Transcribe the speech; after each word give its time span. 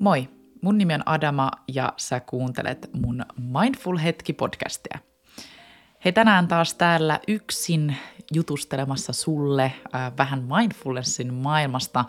Moi, 0.00 0.28
mun 0.62 0.78
nimi 0.78 0.94
on 0.94 1.08
Adama 1.08 1.50
ja 1.68 1.92
sä 1.96 2.20
kuuntelet 2.20 2.90
mun 2.92 3.24
Mindful 3.36 3.96
Hetki-podcastia. 3.96 4.98
Hei 6.04 6.12
tänään 6.12 6.48
taas 6.48 6.74
täällä 6.74 7.20
yksin 7.28 7.96
jutustelemassa 8.34 9.12
sulle 9.12 9.64
äh, 9.64 10.12
vähän 10.18 10.44
mindfulnessin 10.56 11.34
maailmasta. 11.34 12.04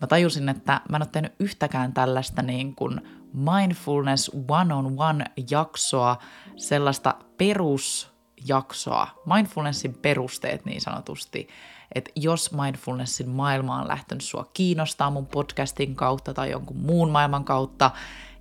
Mä 0.00 0.06
tajusin, 0.06 0.48
että 0.48 0.80
mä 0.88 0.96
en 0.96 1.02
ole 1.02 1.08
tehnyt 1.12 1.32
yhtäkään 1.38 1.92
tällaista 1.92 2.42
niin 2.42 2.74
kuin 2.74 3.00
mindfulness 3.32 4.30
one-on-one 4.48 5.24
jaksoa, 5.50 6.16
sellaista 6.56 7.14
perusjaksoa, 7.38 9.08
mindfulnessin 9.34 9.94
perusteet 9.94 10.64
niin 10.64 10.80
sanotusti, 10.80 11.48
että 11.94 12.10
jos 12.16 12.52
mindfulnessin 12.52 13.28
maailma 13.28 13.80
on 13.80 13.88
lähtenyt 13.88 14.22
sua 14.22 14.50
kiinnostaa 14.54 15.10
mun 15.10 15.26
podcastin 15.26 15.94
kautta 15.94 16.34
tai 16.34 16.50
jonkun 16.50 16.76
muun 16.76 17.10
maailman 17.10 17.44
kautta, 17.44 17.90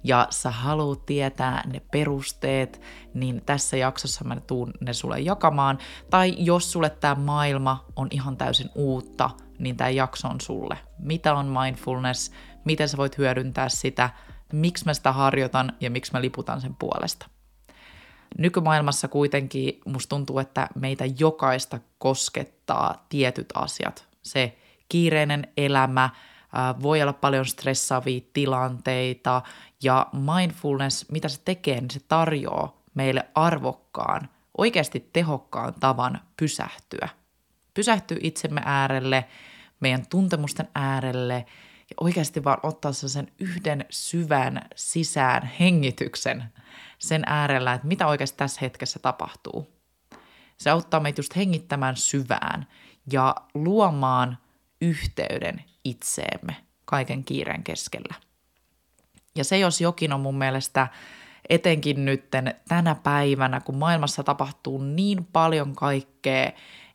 ja 0.03 0.27
sä 0.29 0.51
haluat 0.51 1.05
tietää 1.05 1.63
ne 1.73 1.81
perusteet, 1.91 2.81
niin 3.13 3.41
tässä 3.45 3.77
jaksossa 3.77 4.23
mä 4.23 4.39
tuun 4.39 4.73
ne 4.79 4.93
sulle 4.93 5.19
jakamaan. 5.19 5.77
Tai 6.09 6.35
jos 6.37 6.71
sulle 6.71 6.89
tämä 6.89 7.15
maailma 7.15 7.85
on 7.95 8.07
ihan 8.11 8.37
täysin 8.37 8.69
uutta, 8.75 9.29
niin 9.59 9.77
tämä 9.77 9.89
jakso 9.89 10.27
on 10.27 10.41
sulle. 10.41 10.77
Mitä 10.99 11.33
on 11.35 11.45
mindfulness, 11.45 12.31
miten 12.65 12.89
sä 12.89 12.97
voit 12.97 13.17
hyödyntää 13.17 13.69
sitä, 13.69 14.09
miksi 14.53 14.85
mä 14.85 14.93
sitä 14.93 15.11
harjoitan 15.11 15.73
ja 15.79 15.91
miksi 15.91 16.11
mä 16.13 16.21
liputan 16.21 16.61
sen 16.61 16.75
puolesta. 16.79 17.29
Nykymaailmassa 18.37 19.07
kuitenkin 19.07 19.81
musta 19.85 20.09
tuntuu, 20.09 20.39
että 20.39 20.67
meitä 20.75 21.05
jokaista 21.19 21.79
koskettaa 21.97 23.05
tietyt 23.09 23.49
asiat. 23.53 24.07
Se 24.21 24.57
kiireinen 24.89 25.47
elämä, 25.57 26.09
voi 26.81 27.01
olla 27.01 27.13
paljon 27.13 27.45
stressaavia 27.45 28.21
tilanteita 28.33 29.41
ja 29.83 30.07
mindfulness, 30.13 31.09
mitä 31.11 31.29
se 31.29 31.41
tekee, 31.45 31.81
niin 31.81 31.91
se 31.91 31.99
tarjoaa 32.07 32.81
meille 32.93 33.25
arvokkaan, 33.35 34.29
oikeasti 34.57 35.09
tehokkaan 35.13 35.73
tavan 35.79 36.21
pysähtyä. 36.37 37.09
Pysähtyä 37.73 38.17
itsemme 38.21 38.61
äärelle, 38.65 39.25
meidän 39.79 40.05
tuntemusten 40.09 40.69
äärelle 40.75 41.45
ja 41.91 41.95
oikeasti 42.01 42.43
vaan 42.43 42.59
ottaa 42.63 42.91
sen 42.93 43.31
yhden 43.39 43.85
syvän 43.89 44.61
sisään 44.75 45.51
hengityksen 45.59 46.43
sen 46.99 47.23
äärellä, 47.25 47.73
että 47.73 47.87
mitä 47.87 48.07
oikeasti 48.07 48.37
tässä 48.37 48.59
hetkessä 48.61 48.99
tapahtuu. 48.99 49.81
Se 50.57 50.69
auttaa 50.69 50.99
meitä 50.99 51.19
just 51.19 51.35
hengittämään 51.35 51.97
syvään 51.97 52.67
ja 53.11 53.35
luomaan 53.53 54.37
yhteyden 54.81 55.63
itseemme 55.83 56.55
kaiken 56.85 57.23
kiireen 57.23 57.63
keskellä. 57.63 58.15
Ja 59.35 59.43
se 59.43 59.57
jos 59.57 59.81
jokin 59.81 60.13
on 60.13 60.21
mun 60.21 60.37
mielestä 60.37 60.87
etenkin 61.49 62.05
nytten 62.05 62.55
tänä 62.67 62.95
päivänä, 62.95 63.59
kun 63.59 63.75
maailmassa 63.75 64.23
tapahtuu 64.23 64.83
niin 64.83 65.25
paljon 65.25 65.75
kaikkea 65.75 66.51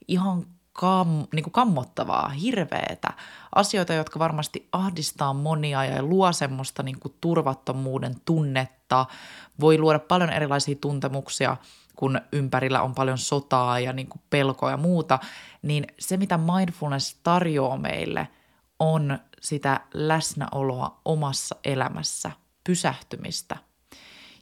ihan 0.09 0.47
kam, 0.77 1.09
niin 1.33 1.43
kuin 1.43 1.53
kammottavaa, 1.53 2.29
hirveetä, 2.29 3.09
asioita, 3.55 3.93
jotka 3.93 4.19
varmasti 4.19 4.69
ahdistaa 4.73 5.35
monia 5.35 5.85
ja 5.85 6.03
luo 6.03 6.33
semmoista 6.33 6.83
niin 6.83 7.01
kuin 7.01 7.15
turvattomuuden 7.21 8.15
tunnetta, 8.25 9.07
voi 9.61 9.79
luoda 9.79 9.99
paljon 9.99 10.33
erilaisia 10.33 10.77
tuntemuksia, 10.81 11.57
kun 11.97 12.21
ympärillä 12.33 12.83
on 12.83 12.95
paljon 12.95 13.19
sotaa 13.19 13.81
ja 13.81 13.93
niin 13.93 14.09
kuin 14.09 14.21
pelkoa 14.31 14.71
ja 14.71 14.77
muuta, 14.77 15.19
niin 15.63 15.87
se, 15.99 16.17
mitä 16.17 16.39
mindfulness 16.39 17.17
tarjoaa 17.23 17.77
meille, 17.77 18.29
on 18.79 19.19
sitä 19.41 19.81
läsnäoloa 19.95 21.01
omassa 21.05 21.57
elämässä, 21.65 22.31
pysähtymistä. 22.65 23.57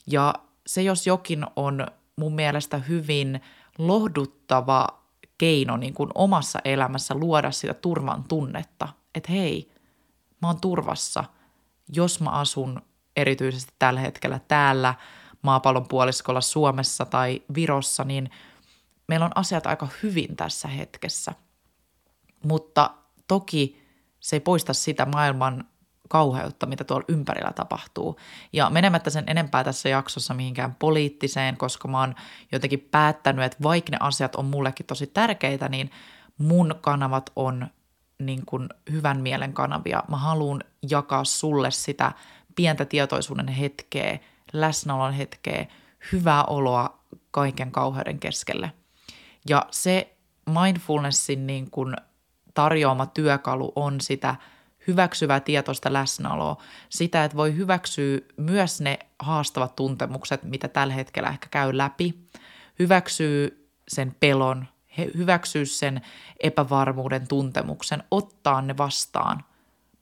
Ja 0.07 0.35
se, 0.67 0.83
jos 0.83 1.07
jokin 1.07 1.47
on 1.57 1.87
mun 2.17 2.35
mielestä 2.35 2.79
hyvin 2.79 3.41
lohduttava 3.79 5.04
keino 5.39 5.77
niin 5.77 5.95
kuin 5.95 6.11
omassa 6.15 6.59
elämässä 6.65 7.15
luoda 7.15 7.51
sitä 7.51 7.75
turvan 7.75 8.25
tunnetta, 8.25 8.89
että 9.15 9.33
hei, 9.33 9.73
mä 10.43 10.49
oon 10.49 10.61
turvassa, 10.61 11.25
jos 11.93 12.21
mä 12.21 12.31
asun 12.31 12.83
erityisesti 13.17 13.73
tällä 13.79 14.01
hetkellä 14.01 14.41
täällä 14.49 14.95
maapallon 15.43 15.89
puoliskolla 15.89 16.41
Suomessa 16.41 17.07
tai 17.07 17.43
Virossa, 17.55 18.05
niin 18.05 18.31
meillä 19.09 19.27
on 19.27 19.33
asiat 19.35 19.67
aika 19.67 19.89
hyvin 20.03 20.37
tässä 20.37 20.69
hetkessä. 20.69 21.33
Mutta 22.45 22.91
toki 23.29 23.85
se 24.21 24.37
ei 24.37 24.41
poista 24.41 24.73
sitä 24.75 25.07
maailman 25.07 25.65
kauheutta, 26.09 26.67
mitä 26.67 26.85
tuolla 26.85 27.05
ympärillä 27.09 27.53
tapahtuu. 27.55 28.17
Ja 28.53 28.71
menemättä 28.71 29.11
sen 29.11 29.25
enempää 29.27 29.65
tässä 29.65 29.89
jaksossa 29.89 30.35
mihinkään 30.35 30.77
poliittiseen, 30.79 31.57
koska 31.57 31.89
mä 31.89 32.01
oon 32.01 32.15
jotenkin 32.53 32.89
päättänyt, 32.91 33.45
että 33.45 33.63
vaikka 33.63 33.91
ne 33.91 33.97
asiat 34.01 34.37
on 34.37 34.45
mullekin 34.45 34.87
tosi 34.87 35.07
tärkeitä, 35.07 35.69
niin 35.69 35.91
mun 36.39 36.75
kanavat 36.81 37.31
on 37.37 37.67
niin 38.19 38.47
kuin 38.47 38.69
hyvän 38.91 39.21
mielen 39.21 39.53
kanavia. 39.53 40.03
Mä 40.09 40.17
haluan 40.17 40.65
jakaa 40.91 41.25
sulle 41.25 41.71
sitä 41.71 42.13
pientä 42.57 42.85
tietoisuuden 42.85 43.49
hetkeä, 43.49 44.19
läsnäolon 44.53 45.13
hetkeä, 45.13 45.67
hyvää 46.13 46.45
oloa 46.45 46.99
kaiken 47.31 47.71
kauheuden 47.71 48.19
keskelle. 48.19 48.73
Ja 49.49 49.67
se 49.71 50.17
mindfulnessin 50.63 51.47
niin 51.47 51.71
kuin 51.71 51.97
tarjoama 52.55 53.07
työkalu 53.07 53.73
on 53.77 54.01
sitä 54.01 54.37
hyväksyvää 54.87 55.41
tietoista 55.41 55.93
läsnäoloa, 55.93 56.63
sitä, 56.89 57.25
että 57.25 57.37
voi 57.37 57.57
hyväksyä 57.57 58.19
myös 58.37 58.81
ne 58.81 58.99
haastavat 59.19 59.77
tuntemukset, 59.77 60.43
mitä 60.43 60.69
tällä 60.69 60.95
hetkellä 60.95 61.29
ehkä 61.29 61.47
käy 61.51 61.77
läpi, 61.77 62.15
hyväksyy 62.79 63.69
sen 63.89 64.17
pelon, 64.21 64.67
hyväksyä 65.17 65.65
sen 65.65 66.01
epävarmuuden 66.41 67.29
tuntemuksen, 67.29 68.03
ottaa 68.11 68.63
ne 68.63 68.77
vastaan, 68.77 69.45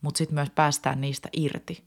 mutta 0.01 0.19
sitten 0.19 0.35
myös 0.35 0.51
päästään 0.51 1.01
niistä 1.01 1.29
irti. 1.33 1.85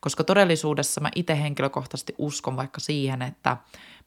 Koska 0.00 0.24
todellisuudessa 0.24 1.00
mä 1.00 1.10
itse 1.14 1.40
henkilökohtaisesti 1.40 2.14
uskon 2.18 2.56
vaikka 2.56 2.80
siihen, 2.80 3.22
että 3.22 3.56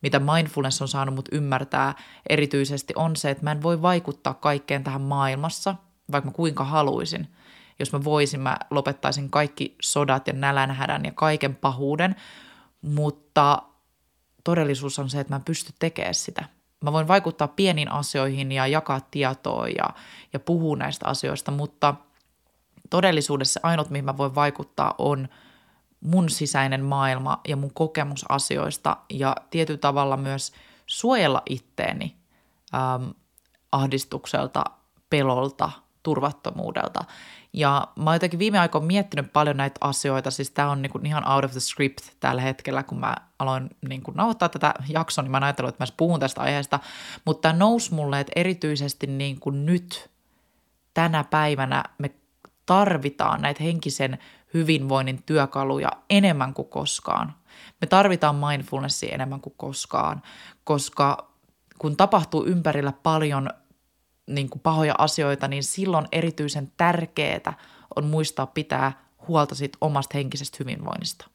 mitä 0.01 0.19
mindfulness 0.19 0.81
on 0.81 0.87
saanut 0.87 1.15
mut 1.15 1.29
ymmärtää 1.31 1.95
erityisesti 2.29 2.93
on 2.95 3.15
se, 3.15 3.29
että 3.29 3.43
mä 3.43 3.51
en 3.51 3.63
voi 3.63 3.81
vaikuttaa 3.81 4.33
kaikkeen 4.33 4.83
tähän 4.83 5.01
maailmassa, 5.01 5.75
vaikka 6.11 6.29
mä 6.29 6.33
kuinka 6.33 6.63
haluaisin. 6.63 7.27
Jos 7.81 7.93
mä 7.93 8.03
voisin, 8.03 8.39
mä 8.39 8.57
lopettaisin 8.69 9.29
kaikki 9.29 9.75
sodat 9.81 10.27
ja 10.27 10.33
nälänhädän 10.33 11.05
ja 11.05 11.11
kaiken 11.15 11.55
pahuuden, 11.55 12.15
mutta 12.81 13.63
todellisuus 14.43 14.99
on 14.99 15.09
se, 15.09 15.19
että 15.19 15.33
mä 15.33 15.35
en 15.35 15.43
pysty 15.43 15.73
tekemään 15.79 16.15
sitä. 16.15 16.45
Mä 16.83 16.93
voin 16.93 17.07
vaikuttaa 17.07 17.47
pieniin 17.47 17.91
asioihin 17.91 18.51
ja 18.51 18.67
jakaa 18.67 19.01
tietoa 19.11 19.67
ja, 19.67 19.89
ja 20.33 20.39
puhua 20.39 20.77
näistä 20.77 21.07
asioista, 21.07 21.51
mutta 21.51 21.95
todellisuudessa 22.89 23.59
ainut, 23.63 23.89
mihin 23.89 24.05
mä 24.05 24.17
voin 24.17 24.35
vaikuttaa, 24.35 24.95
on– 24.97 25.27
mun 26.01 26.29
sisäinen 26.29 26.85
maailma 26.85 27.41
ja 27.47 27.55
mun 27.55 27.73
kokemus 27.73 28.25
asioista 28.29 28.97
ja 29.09 29.35
tietyllä 29.49 29.77
tavalla 29.77 30.17
myös 30.17 30.51
suojella 30.85 31.41
itteeni 31.49 32.15
ähm, 32.75 33.09
ahdistukselta, 33.71 34.63
pelolta, 35.09 35.71
turvattomuudelta. 36.03 37.03
Ja 37.53 37.87
mä 37.95 38.09
oon 38.09 38.15
jotenkin 38.15 38.39
viime 38.39 38.59
aikoina 38.59 38.87
miettinyt 38.87 39.33
paljon 39.33 39.57
näitä 39.57 39.77
asioita, 39.81 40.31
siis 40.31 40.51
tää 40.51 40.69
on 40.69 40.81
niinku 40.81 40.99
ihan 41.05 41.31
out 41.31 41.43
of 41.45 41.51
the 41.51 41.59
script 41.59 42.01
tällä 42.19 42.41
hetkellä, 42.41 42.83
kun 42.83 42.99
mä 42.99 43.15
aloin 43.39 43.69
niinku 43.89 44.11
nauhoittaa 44.11 44.49
tätä 44.49 44.73
jaksoa, 44.89 45.21
niin 45.21 45.31
mä 45.31 45.39
ajattelin, 45.41 45.69
että 45.69 45.83
mä 45.83 45.87
puhun 45.97 46.19
tästä 46.19 46.41
aiheesta, 46.41 46.79
mutta 47.25 47.41
tämä 47.41 47.59
nousi 47.59 47.93
mulle, 47.93 48.19
että 48.19 48.31
erityisesti 48.35 49.07
niinku 49.07 49.49
nyt 49.49 50.09
tänä 50.93 51.23
päivänä 51.23 51.83
me 51.97 52.11
tarvitaan 52.65 53.41
näitä 53.41 53.63
henkisen 53.63 54.17
hyvinvoinnin 54.53 55.23
työkaluja 55.25 55.91
enemmän 56.09 56.53
kuin 56.53 56.67
koskaan. 56.67 57.33
Me 57.81 57.87
tarvitaan 57.87 58.35
mindfulnessia 58.35 59.13
enemmän 59.15 59.41
kuin 59.41 59.53
koskaan, 59.57 60.21
koska 60.63 61.31
kun 61.77 61.97
tapahtuu 61.97 62.45
ympärillä 62.45 62.93
paljon 63.03 63.49
niin 64.27 64.49
kuin 64.49 64.61
pahoja 64.61 64.95
asioita, 64.97 65.47
niin 65.47 65.63
silloin 65.63 66.07
erityisen 66.11 66.71
tärkeää 66.77 67.53
on 67.95 68.05
muistaa 68.05 68.45
pitää 68.45 69.05
huolta 69.27 69.55
siitä 69.55 69.77
omasta 69.81 70.17
henkisestä 70.17 70.57
hyvinvoinnista. 70.59 71.27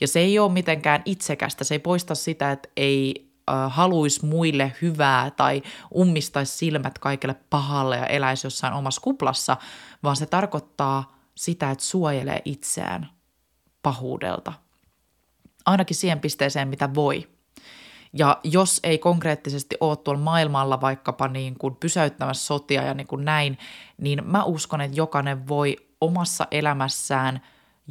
Ja 0.00 0.08
se 0.08 0.20
ei 0.20 0.38
ole 0.38 0.52
mitenkään 0.52 1.02
itsekästä, 1.04 1.64
se 1.64 1.74
ei 1.74 1.78
poista 1.78 2.14
sitä, 2.14 2.52
että 2.52 2.68
ei 2.76 3.30
haluaisi 3.68 4.26
muille 4.26 4.72
hyvää 4.82 5.30
tai 5.30 5.62
ummistaisi 5.94 6.56
silmät 6.56 6.98
kaikille 6.98 7.34
pahalle 7.50 7.96
ja 7.96 8.06
eläisi 8.06 8.46
jossain 8.46 8.74
omassa 8.74 9.00
kuplassa, 9.00 9.56
vaan 10.02 10.16
se 10.16 10.26
tarkoittaa 10.26 11.16
sitä, 11.34 11.70
että 11.70 11.84
suojelee 11.84 12.42
itseään 12.44 13.10
pahuudelta. 13.82 14.52
Ainakin 15.66 15.96
siihen 15.96 16.20
pisteeseen, 16.20 16.68
mitä 16.68 16.94
voi. 16.94 17.28
Ja 18.12 18.40
jos 18.44 18.80
ei 18.82 18.98
konkreettisesti 18.98 19.76
ole 19.80 19.96
tuolla 19.96 20.20
maailmalla 20.20 20.80
vaikkapa 20.80 21.28
niin 21.28 21.54
kuin 21.58 21.76
pysäyttämässä 21.76 22.46
sotia 22.46 22.82
ja 22.82 22.94
niin 22.94 23.06
kuin 23.06 23.24
näin, 23.24 23.58
niin 23.98 24.22
mä 24.24 24.44
uskon, 24.44 24.80
että 24.80 24.96
jokainen 24.96 25.48
voi 25.48 25.76
omassa 26.00 26.46
elämässään 26.50 27.40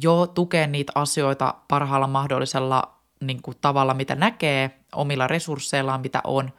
jo 0.02 0.26
tukea 0.26 0.66
niitä 0.66 0.92
asioita 0.94 1.54
parhaalla 1.68 2.06
mahdollisella 2.06 2.94
niin 3.20 3.42
kuin, 3.42 3.56
tavalla, 3.60 3.94
mitä 3.94 4.14
näkee, 4.14 4.70
omilla 4.94 5.26
resursseillaan, 5.26 6.00
mitä 6.00 6.20
on, 6.24 6.52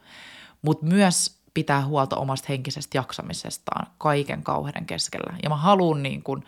mutta 0.62 0.86
myös 0.86 1.42
pitää 1.54 1.84
huolta 1.84 2.16
omasta 2.16 2.46
henkisestä 2.48 2.98
jaksamisestaan 2.98 3.86
kaiken 3.98 4.42
kauheuden 4.42 4.86
keskellä. 4.86 5.36
Ja 5.42 5.48
mä 5.48 5.56
haluan 5.56 6.02
niin 6.02 6.22
kuin, 6.22 6.44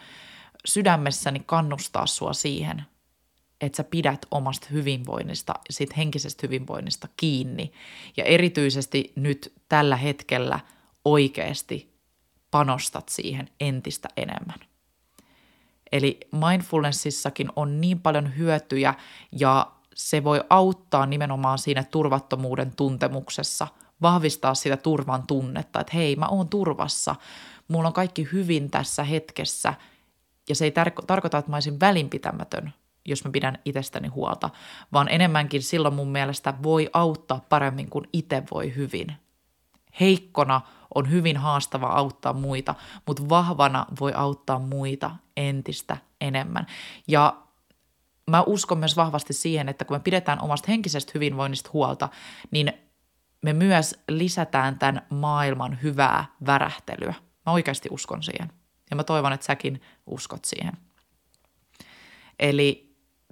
sydämessäni 0.64 1.42
kannustaa 1.46 2.06
sua 2.06 2.32
siihen, 2.32 2.84
että 3.60 3.76
sä 3.76 3.84
pidät 3.84 4.26
omasta 4.30 4.66
hyvinvoinnista, 4.70 5.54
siitä 5.70 5.94
henkisestä 5.96 6.46
hyvinvoinnista 6.46 7.08
kiinni. 7.16 7.72
Ja 8.16 8.24
erityisesti 8.24 9.12
nyt 9.16 9.52
tällä 9.68 9.96
hetkellä 9.96 10.60
oikeasti 11.04 11.94
panostat 12.50 13.08
siihen 13.08 13.48
entistä 13.60 14.08
enemmän. 14.16 14.58
Eli 15.92 16.20
mindfulnessissakin 16.32 17.48
on 17.56 17.80
niin 17.80 18.00
paljon 18.00 18.36
hyötyjä 18.36 18.94
ja 19.32 19.72
se 19.94 20.24
voi 20.24 20.40
auttaa 20.50 21.06
nimenomaan 21.06 21.58
siinä 21.58 21.84
turvattomuuden 21.84 22.76
tuntemuksessa, 22.76 23.68
vahvistaa 24.02 24.54
sitä 24.54 24.76
turvan 24.76 25.26
tunnetta, 25.26 25.80
että 25.80 25.96
hei, 25.96 26.16
mä 26.16 26.26
oon 26.26 26.48
turvassa, 26.48 27.14
mulla 27.68 27.88
on 27.88 27.94
kaikki 27.94 28.28
hyvin 28.32 28.70
tässä 28.70 29.04
hetkessä, 29.04 29.74
ja 30.48 30.54
se 30.54 30.64
ei 30.64 30.70
tar- 30.70 31.04
tarkoita, 31.06 31.38
että 31.38 31.50
mä 31.50 31.56
olisin 31.56 31.80
välinpitämätön, 31.80 32.72
jos 33.04 33.24
mä 33.24 33.30
pidän 33.30 33.58
itsestäni 33.64 34.08
huolta, 34.08 34.50
vaan 34.92 35.08
enemmänkin 35.08 35.62
silloin 35.62 35.94
mun 35.94 36.12
mielestä 36.12 36.54
voi 36.62 36.90
auttaa 36.92 37.44
paremmin, 37.48 37.90
kun 37.90 38.08
itse 38.12 38.42
voi 38.54 38.74
hyvin. 38.76 39.12
Heikkona 40.00 40.60
on 40.94 41.10
hyvin 41.10 41.36
haastava 41.36 41.86
auttaa 41.86 42.32
muita, 42.32 42.74
mutta 43.06 43.28
vahvana 43.28 43.86
voi 44.00 44.12
auttaa 44.14 44.58
muita 44.58 45.10
entistä 45.36 45.96
enemmän. 46.20 46.66
Ja 47.08 47.36
mä 48.30 48.42
uskon 48.42 48.78
myös 48.78 48.96
vahvasti 48.96 49.32
siihen, 49.32 49.68
että 49.68 49.84
kun 49.84 49.96
me 49.96 50.00
pidetään 50.00 50.40
omasta 50.40 50.66
henkisestä 50.68 51.12
hyvinvoinnista 51.14 51.70
huolta, 51.72 52.08
niin 52.50 52.72
me 53.42 53.52
myös 53.52 53.94
lisätään 54.08 54.78
tämän 54.78 55.06
maailman 55.10 55.78
hyvää 55.82 56.24
värähtelyä. 56.46 57.14
Mä 57.46 57.52
oikeasti 57.52 57.88
uskon 57.92 58.22
siihen. 58.22 58.52
Ja 58.90 58.96
mä 58.96 59.04
toivon, 59.04 59.32
että 59.32 59.46
säkin 59.46 59.82
uskot 60.06 60.44
siihen. 60.44 60.72
Eli 62.38 62.83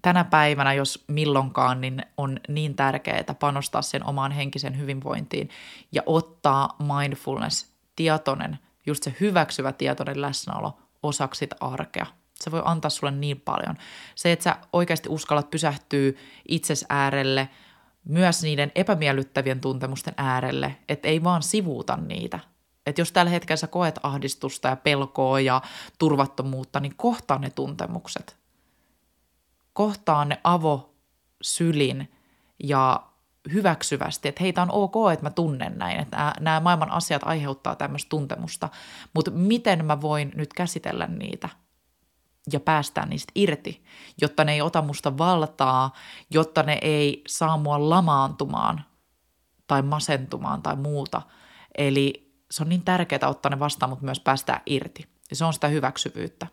tänä 0.02 0.25
päivänä, 0.25 0.75
jos 0.75 1.04
milloinkaan, 1.08 1.81
niin 1.81 2.02
on 2.16 2.40
niin 2.49 2.75
tärkeää 2.75 3.34
panostaa 3.40 3.82
sen 3.82 4.06
omaan 4.06 4.32
henkisen 4.32 4.78
hyvinvointiin 4.78 5.49
ja 5.93 6.02
ottaa 6.06 6.76
mindfulness, 6.78 7.72
tietoinen, 7.96 8.58
just 8.87 9.02
se 9.02 9.14
hyväksyvä 9.20 9.72
tietoinen 9.72 10.20
läsnäolo 10.20 10.78
osaksi 11.02 11.38
sitä 11.38 11.56
arkea. 11.60 12.06
Se 12.34 12.50
voi 12.50 12.62
antaa 12.64 12.90
sulle 12.90 13.10
niin 13.10 13.40
paljon. 13.40 13.76
Se, 14.14 14.32
että 14.32 14.43
sä 14.43 14.56
oikeasti 14.72 15.08
uskallat 15.08 15.50
pysähtyä 15.50 16.12
itses 16.48 16.87
äärelle, 16.88 17.48
myös 18.05 18.43
niiden 18.43 18.72
epämiellyttävien 18.75 19.60
tuntemusten 19.60 20.14
äärelle, 20.16 20.76
että 20.88 21.08
ei 21.08 21.25
vaan 21.25 21.43
sivuuta 21.43 21.96
niitä. 21.96 22.38
Että 22.87 23.00
jos 23.00 23.12
tällä 23.12 23.31
hetkellä 23.31 23.56
sä 23.56 23.66
koet 23.66 23.98
ahdistusta 24.02 24.69
ja 24.69 24.76
pelkoa 24.76 25.40
ja 25.40 25.62
turvattomuutta, 25.98 26.81
niin 26.81 26.96
kohtaa 26.96 27.38
ne 27.38 27.50
tuntemukset. 27.50 28.41
Kohtaa 29.72 30.24
ne 30.24 30.40
avo 30.44 30.94
sylin 31.42 32.12
ja 32.64 33.02
hyväksyvästi, 33.52 34.28
että 34.28 34.42
heitä 34.42 34.62
on 34.62 34.70
ok, 34.70 34.94
että 35.12 35.26
mä 35.26 35.30
tunnen 35.30 35.78
näin, 35.78 36.00
että 36.00 36.34
nämä 36.40 36.60
maailman 36.60 36.90
asiat 36.90 37.22
aiheuttaa 37.24 37.76
tämmöistä 37.76 38.08
tuntemusta, 38.08 38.69
mutta 39.14 39.30
miten 39.30 39.84
mä 39.84 40.00
voin 40.00 40.32
nyt 40.34 40.52
käsitellä 40.52 41.06
niitä 41.06 41.48
ja 42.52 42.60
päästään 42.60 43.08
niistä 43.08 43.32
irti, 43.34 43.84
jotta 44.20 44.44
ne 44.44 44.52
ei 44.52 44.60
ota 44.62 44.82
musta 44.82 45.19
valtaa, 45.19 45.94
jotta 46.30 46.62
ne 46.62 46.78
ei 46.82 47.22
saa 47.28 47.56
mua 47.56 47.90
lamaantumaan 47.90 48.84
tai 49.66 49.82
masentumaan 49.82 50.62
tai 50.62 50.76
muuta. 50.76 51.22
Eli 51.78 52.32
se 52.50 52.62
on 52.62 52.69
niin 52.69 52.84
tärkeää 52.84 53.28
ottaa 53.28 53.50
ne 53.50 53.58
vastaan, 53.58 53.90
mutta 53.90 54.04
myös 54.04 54.20
päästää 54.20 54.60
irti. 54.66 55.08
Ja 55.30 55.36
se 55.36 55.44
on 55.44 55.52
sitä 55.52 55.69
hyväksyvyyttä. 55.69 56.46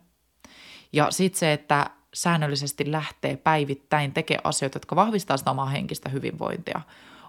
Ja 0.94 1.12
sitten 1.12 1.39
se, 1.39 1.54
että 1.54 1.89
säännöllisesti 2.13 2.91
lähtee 2.91 3.38
päivittäin 3.38 4.13
tekemään 4.13 4.45
asioita, 4.45 4.75
jotka 4.75 4.95
vahvistaa 4.95 5.38
sitä 5.38 5.51
omaa 5.51 5.65
henkistä 5.65 6.09
hyvinvointia. 6.09 6.81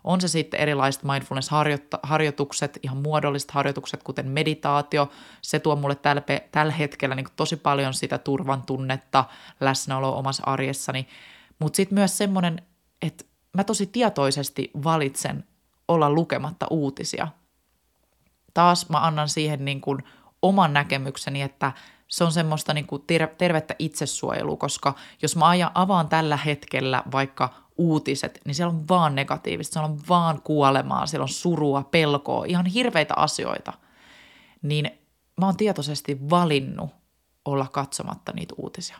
On 0.04 0.20
se 0.20 0.28
sitten 0.28 0.60
erilaiset 0.60 1.02
mindfulness-harjoitukset, 1.02 2.78
ihan 2.82 2.96
muodolliset 2.96 3.50
harjoitukset, 3.50 4.02
kuten 4.02 4.28
meditaatio. 4.28 5.10
Se 5.42 5.58
tuo 5.58 5.76
mulle 5.76 5.94
tällä, 5.94 6.22
tällä 6.52 6.72
hetkellä 6.72 7.14
niin 7.14 7.26
tosi 7.36 7.56
paljon 7.56 7.94
sitä 7.94 8.18
turvan 8.18 8.62
tunnetta, 8.62 9.24
läsnäoloa 9.60 10.16
omassa 10.16 10.42
arjessani. 10.46 11.08
Mutta 11.58 11.76
sitten 11.76 11.98
myös 11.98 12.18
semmoinen, 12.18 12.62
että 13.02 13.24
mä 13.56 13.64
tosi 13.64 13.86
tietoisesti 13.86 14.70
valitsen 14.84 15.44
olla 15.88 16.10
lukematta 16.10 16.66
uutisia. 16.70 17.28
Taas 18.54 18.88
mä 18.88 19.06
annan 19.06 19.28
siihen 19.28 19.64
niin 19.64 19.80
kuin 19.80 20.04
oman 20.42 20.72
näkemykseni, 20.72 21.42
että 21.42 21.72
se 22.10 22.24
on 22.24 22.32
semmoista 22.32 22.74
niin 22.74 22.86
kuin 22.86 23.04
tervettä 23.38 23.74
itsesuojelua, 23.78 24.56
koska 24.56 24.94
jos 25.22 25.36
mä 25.36 25.44
avaan 25.74 26.08
tällä 26.08 26.36
hetkellä 26.36 27.02
vaikka 27.12 27.54
uutiset, 27.78 28.40
niin 28.44 28.54
siellä 28.54 28.74
on 28.74 28.88
vaan 28.88 29.14
negatiivista, 29.14 29.72
siellä 29.72 29.88
on 29.88 30.00
vaan 30.08 30.42
kuolemaa, 30.42 31.06
siellä 31.06 31.22
on 31.22 31.28
surua, 31.28 31.82
pelkoa, 31.82 32.44
ihan 32.44 32.66
hirveitä 32.66 33.14
asioita. 33.16 33.72
Niin 34.62 34.90
mä 35.40 35.46
oon 35.46 35.56
tietoisesti 35.56 36.30
valinnut 36.30 36.90
olla 37.44 37.66
katsomatta 37.72 38.32
niitä 38.32 38.54
uutisia. 38.58 38.98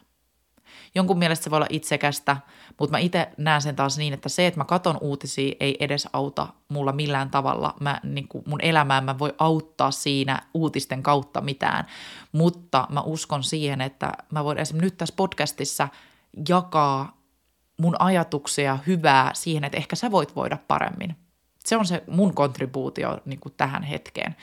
Jonkun 0.94 1.19
mielestä 1.19 1.44
se 1.44 1.50
voi 1.50 1.56
olla 1.56 1.66
itsekästä, 1.70 2.37
mutta 2.78 2.90
mä 2.90 2.98
itse 2.98 3.28
näen 3.37 3.62
sen 3.62 3.76
taas 3.76 3.98
niin, 3.98 4.14
että 4.14 4.28
se, 4.28 4.46
että 4.46 4.60
mä 4.60 4.64
katon 4.64 4.98
uutisia, 5.00 5.54
ei 5.60 5.76
edes 5.81 6.08
auta 6.12 6.48
mulla 6.69 6.92
millään 6.92 7.31
tavalla. 7.31 7.75
Mä, 7.81 8.00
niin 8.02 8.28
kuin 8.28 8.44
mun 8.46 8.60
elämään 8.62 9.04
mä 9.04 9.19
voi 9.19 9.34
auttaa 9.38 9.90
siinä 9.90 10.42
uutisten 10.54 11.02
kautta 11.02 11.40
mitään, 11.40 11.87
mutta 12.32 12.87
mä 12.90 13.00
uskon 13.00 13.44
siihen, 13.44 13.81
että 13.81 14.12
mä 14.32 14.44
voin 14.44 14.58
esimerkiksi 14.58 14.87
nyt 14.87 14.98
tässä 14.98 15.14
podcastissa 15.16 15.88
jakaa 16.48 17.20
mun 17.81 17.96
ajatuksia 17.98 18.78
hyvää 18.87 19.31
siihen, 19.34 19.64
että 19.64 19.78
ehkä 19.78 19.96
sä 19.96 20.10
voit 20.10 20.37
voida 20.37 20.58
paremmin. 20.69 21.16
Se 21.64 21.76
on 21.76 21.86
se 21.86 22.02
mun 22.06 22.34
kontribuutio 22.34 23.18
niin 23.24 23.40
kuin 23.40 23.54
tähän 23.56 23.82
hetkeen. 23.82 24.36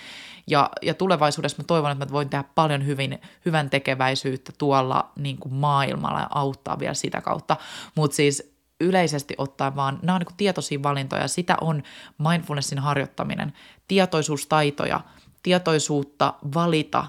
Ja, 0.48 0.70
ja 0.82 0.94
tulevaisuudessa 0.94 1.58
mä 1.58 1.64
toivon, 1.64 1.92
että 1.92 2.06
mä 2.06 2.12
voin 2.12 2.30
tehdä 2.30 2.44
paljon 2.56 2.86
hyvin, 2.86 3.22
hyvän 3.46 3.70
tekeväisyyttä 3.70 4.52
tuolla 4.58 5.12
niin 5.16 5.38
kuin 5.38 5.54
maailmalla 5.54 6.20
ja 6.20 6.28
auttaa 6.30 6.80
vielä 6.80 6.94
sitä 6.94 7.22
kautta. 7.22 7.58
Mutta 7.96 8.16
siis 8.16 8.58
yleisesti 8.82 9.36
ottaen 9.38 9.76
vaan, 9.76 10.00
nämä 10.02 10.16
on 10.16 10.22
niin 10.22 10.38
tietoisia 10.38 10.84
valintoja, 10.84 11.28
sitä 11.28 11.58
on 11.62 11.84
mindfulnessin 12.18 12.80
harjoittaminen, 12.80 13.54
tietoisuustaitoja, 13.88 15.02
tietoisuutta 15.44 16.34
valita 16.54 17.08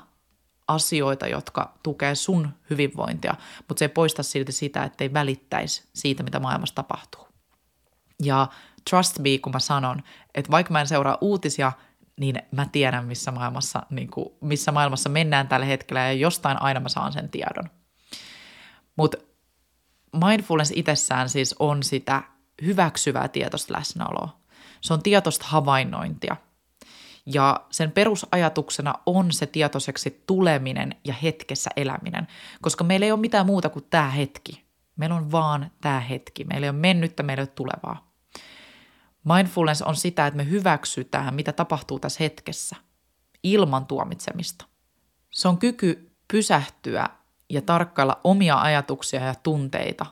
asioita, 0.68 1.26
jotka 1.26 1.74
tukee 1.82 2.14
sun 2.14 2.48
hyvinvointia, 2.70 3.34
mutta 3.68 3.78
se 3.78 3.84
ei 3.84 3.88
poista 3.88 4.22
silti 4.22 4.52
sitä, 4.52 4.84
että 4.84 5.04
ei 5.04 5.12
välittäisi 5.12 5.84
siitä, 5.94 6.22
mitä 6.22 6.40
maailmassa 6.40 6.74
tapahtuu. 6.74 7.28
Ja 8.22 8.46
trust 8.90 9.18
me, 9.18 9.38
kun 9.42 9.52
mä 9.52 9.58
sanon, 9.58 10.02
että 10.34 10.50
vaikka 10.50 10.72
mä 10.72 10.80
en 10.80 10.86
seuraa 10.86 11.18
uutisia, 11.20 11.72
niin 12.20 12.42
mä 12.50 12.66
tiedän, 12.72 13.04
missä 13.04 13.30
maailmassa, 13.30 13.82
niin 13.90 14.10
kuin, 14.10 14.28
missä 14.40 14.72
maailmassa 14.72 15.08
mennään 15.08 15.48
tällä 15.48 15.66
hetkellä 15.66 16.00
ja 16.00 16.12
jostain 16.12 16.62
aina 16.62 16.80
mä 16.80 16.88
saan 16.88 17.12
sen 17.12 17.28
tiedon. 17.28 17.70
Mutta 18.96 19.18
mindfulness 20.26 20.72
itsessään 20.74 21.28
siis 21.28 21.54
on 21.58 21.82
sitä 21.82 22.22
hyväksyvää 22.62 23.28
tietoista 23.28 23.74
läsnäoloa. 23.74 24.40
Se 24.80 24.94
on 24.94 25.02
tietoista 25.02 25.44
havainnointia– 25.48 26.36
ja 27.34 27.60
sen 27.70 27.92
perusajatuksena 27.92 28.94
on 29.06 29.32
se 29.32 29.46
tietoiseksi 29.46 30.22
tuleminen 30.26 30.94
ja 31.04 31.14
hetkessä 31.14 31.70
eläminen, 31.76 32.26
koska 32.62 32.84
meillä 32.84 33.06
ei 33.06 33.12
ole 33.12 33.20
mitään 33.20 33.46
muuta 33.46 33.68
kuin 33.68 33.84
tämä 33.90 34.10
hetki. 34.10 34.64
Meillä 34.96 35.16
on 35.16 35.32
vaan 35.32 35.70
tämä 35.80 36.00
hetki. 36.00 36.44
Meillä 36.44 36.64
ei 36.64 36.70
ole 36.70 36.78
mennyttä, 36.78 37.22
meillä 37.22 37.40
ei 37.40 37.42
ole 37.42 37.52
tulevaa. 37.54 38.07
Mindfulness 39.24 39.82
on 39.82 39.96
sitä, 39.96 40.26
että 40.26 40.36
me 40.36 40.50
hyväksytään, 40.50 41.34
mitä 41.34 41.52
tapahtuu 41.52 41.98
tässä 41.98 42.24
hetkessä, 42.24 42.76
ilman 43.42 43.86
tuomitsemista. 43.86 44.64
Se 45.30 45.48
on 45.48 45.58
kyky 45.58 46.10
pysähtyä 46.28 47.08
ja 47.50 47.62
tarkkailla 47.62 48.20
omia 48.24 48.60
ajatuksia 48.60 49.24
ja 49.24 49.34
tunteita 49.34 50.06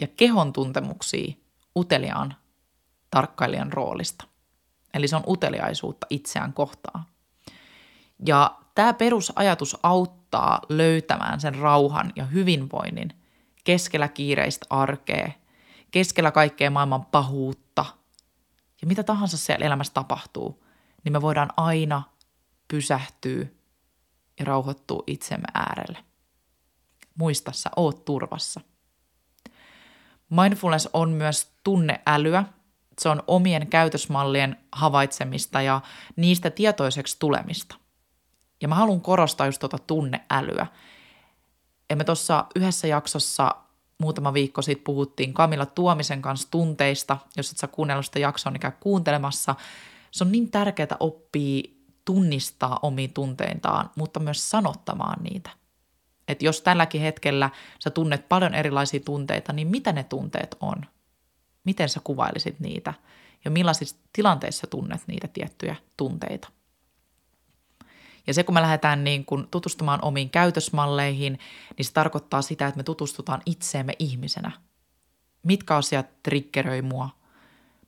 ja 0.00 0.06
kehon 0.06 0.52
tuntemuksia 0.52 1.34
uteliaan 1.76 2.34
tarkkailijan 3.10 3.72
roolista. 3.72 4.24
Eli 4.94 5.08
se 5.08 5.16
on 5.16 5.24
uteliaisuutta 5.26 6.06
itseään 6.10 6.52
kohtaan. 6.52 7.04
Ja 8.26 8.58
tämä 8.74 8.92
perusajatus 8.92 9.76
auttaa 9.82 10.60
löytämään 10.68 11.40
sen 11.40 11.54
rauhan 11.54 12.12
ja 12.16 12.24
hyvinvoinnin 12.24 13.12
keskellä 13.64 14.08
kiireistä 14.08 14.66
arkea, 14.70 15.32
keskellä 15.90 16.30
kaikkea 16.30 16.70
maailman 16.70 17.04
pahuutta 17.04 17.84
ja 18.82 18.86
mitä 18.88 19.02
tahansa 19.02 19.36
siellä 19.36 19.66
elämässä 19.66 19.92
tapahtuu, 19.94 20.64
niin 21.04 21.12
me 21.12 21.22
voidaan 21.22 21.50
aina 21.56 22.02
pysähtyä 22.68 23.46
ja 24.38 24.44
rauhoittua 24.44 25.02
itsemme 25.06 25.48
äärelle. 25.54 26.04
muista 27.14 27.52
sä 27.52 27.70
oot 27.76 28.04
turvassa. 28.04 28.60
Mindfulness 30.30 30.88
on 30.92 31.10
myös 31.10 31.52
tunneälyä, 31.64 32.44
se 33.00 33.08
on 33.08 33.22
omien 33.26 33.66
käytösmallien 33.66 34.56
havaitsemista 34.72 35.62
ja 35.62 35.80
niistä 36.16 36.50
tietoiseksi 36.50 37.16
tulemista. 37.18 37.76
Ja 38.60 38.68
mä 38.68 38.74
haluan 38.74 39.00
korostaa 39.00 39.46
just 39.46 39.60
tuota 39.60 39.78
tunneälyä. 39.78 40.66
Ja 41.90 41.96
me 41.96 42.04
tuossa 42.04 42.46
yhdessä 42.56 42.86
jaksossa 42.86 43.54
muutama 44.02 44.34
viikko 44.34 44.62
sitten 44.62 44.84
puhuttiin 44.84 45.34
Kamilla 45.34 45.66
Tuomisen 45.66 46.22
kanssa 46.22 46.50
tunteista. 46.50 47.18
Jos 47.36 47.50
et 47.50 47.58
sä 47.58 47.66
kuunnellut 47.66 48.06
sitä 48.06 48.18
jaksoa, 48.18 48.52
niin 48.52 48.60
käy 48.60 48.72
kuuntelemassa. 48.80 49.54
Se 50.10 50.24
on 50.24 50.32
niin 50.32 50.50
tärkeää 50.50 50.96
oppia 51.00 51.62
tunnistaa 52.04 52.78
omiin 52.82 53.12
tunteitaan, 53.12 53.90
mutta 53.96 54.20
myös 54.20 54.50
sanottamaan 54.50 55.22
niitä. 55.22 55.50
Et 56.28 56.42
jos 56.42 56.60
tälläkin 56.60 57.00
hetkellä 57.00 57.50
sä 57.78 57.90
tunnet 57.90 58.28
paljon 58.28 58.54
erilaisia 58.54 59.00
tunteita, 59.00 59.52
niin 59.52 59.68
mitä 59.68 59.92
ne 59.92 60.04
tunteet 60.04 60.56
on? 60.60 60.76
Miten 61.64 61.88
sä 61.88 62.00
kuvailisit 62.04 62.60
niitä? 62.60 62.94
Ja 63.44 63.50
millaisissa 63.50 63.96
tilanteissa 64.12 64.66
tunnet 64.66 65.00
niitä 65.06 65.28
tiettyjä 65.28 65.76
tunteita? 65.96 66.48
Ja 68.26 68.34
se, 68.34 68.44
kun 68.44 68.54
me 68.54 68.62
lähdetään 68.62 69.04
niin 69.04 69.24
kun 69.24 69.48
tutustumaan 69.50 70.04
omiin 70.04 70.30
käytösmalleihin, 70.30 71.38
niin 71.78 71.86
se 71.86 71.92
tarkoittaa 71.92 72.42
sitä, 72.42 72.66
että 72.66 72.76
me 72.76 72.82
tutustutaan 72.82 73.42
itseemme 73.46 73.92
ihmisenä. 73.98 74.52
Mitkä 75.42 75.76
asiat 75.76 76.22
triggeröi 76.22 76.82
mua? 76.82 77.10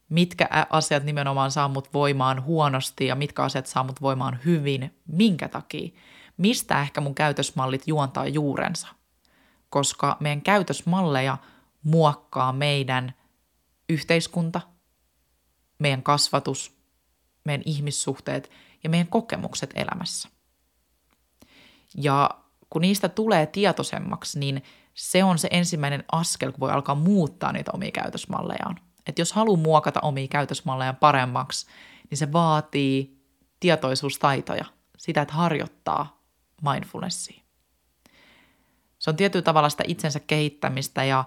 Mitkä 0.09 0.49
asiat 0.71 1.05
nimenomaan 1.05 1.51
saa 1.51 1.69
mut 1.69 1.93
voimaan 1.93 2.45
huonosti 2.45 3.07
ja 3.07 3.15
mitkä 3.15 3.43
asiat 3.43 3.67
saa 3.67 3.85
mut 3.85 4.01
voimaan 4.03 4.39
hyvin? 4.45 4.95
Minkä 5.07 5.49
takia? 5.49 5.89
Mistä 6.37 6.81
ehkä 6.81 7.01
mun 7.01 7.15
käytösmallit 7.15 7.83
juontaa 7.87 8.27
juurensa? 8.27 8.89
Koska 9.69 10.17
meidän 10.21 10.43
käytösmalleja 10.43 11.39
muokkaa 11.83 12.53
meidän 12.53 13.15
yhteiskunta, 13.89 14.61
meidän 15.79 16.03
kasvatus, 16.03 16.73
meidän 17.45 17.63
ihmissuhteet– 17.67 18.51
ja 18.85 18.91
meidän 18.91 19.07
kokemukset 19.07 19.71
elämässä. 19.75 20.29
Ja 21.95 22.31
kun 22.71 22.83
niistä 22.83 23.09
tulee 23.09 23.47
tietoisemmaksi, 23.47 24.39
niin 24.39 24.63
se 24.95 25.25
on 25.25 25.39
se 25.39 25.49
ensimmäinen 25.51 26.05
askel, 26.13 26.53
kun 26.53 26.61
voi 26.61 26.71
alkaa 26.71 26.95
muuttaa 26.95 27.53
niitä 27.53 27.71
omia 27.75 27.91
käytösmallejaan. 27.91 28.81
Että 29.07 29.21
jos 29.21 29.33
haluaa 29.33 29.61
muokata 29.61 30.01
omia 30.01 30.29
käytösmallejaan 30.29 30.97
paremmaksi, 30.97 31.67
niin 32.11 32.19
se 32.19 32.33
vaatii 32.33 33.25
tietoisuustaitoja, 33.61 34.65
sitä, 34.99 35.23
että 35.23 35.35
harjoittaa 35.35 36.23
mindfulnessia. 36.63 37.43
Se 38.99 39.11
on 39.11 39.17
tietyllä 39.17 39.43
tavalla 39.43 39.69
sitä 39.69 39.85
itsensä 39.87 40.21
kehittämistä 40.21 41.05
ja 41.05 41.25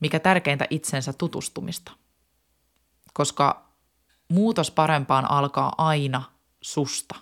mikä 0.00 0.20
tärkeintä 0.20 0.66
itsensä 0.70 1.12
tutustumista. 1.12 1.92
Koska 3.12 3.68
muutos 4.28 4.70
parempaan 4.70 5.30
alkaa 5.30 5.72
aina 5.78 6.22
susta. 6.60 7.14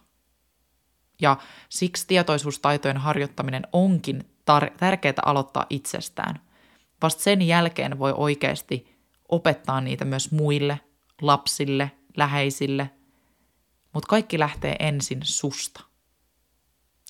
Ja 1.21 1.37
siksi 1.69 2.07
tietoisuustaitojen 2.07 2.97
harjoittaminen 2.97 3.62
onkin 3.73 4.21
tar- 4.21 4.76
tärkeää 4.76 5.14
aloittaa 5.25 5.66
itsestään. 5.71 6.40
Vasta 7.02 7.23
sen 7.23 7.43
jälkeen 7.43 7.99
voi 7.99 8.14
oikeasti 8.16 8.97
opettaa 9.28 9.81
niitä 9.81 10.05
myös 10.05 10.33
muille, 10.33 10.81
lapsille, 11.23 11.90
läheisille, 12.16 12.90
mutta 13.93 14.09
kaikki 14.09 14.38
lähtee 14.38 14.76
ensin 14.78 15.21
susta. 15.23 15.85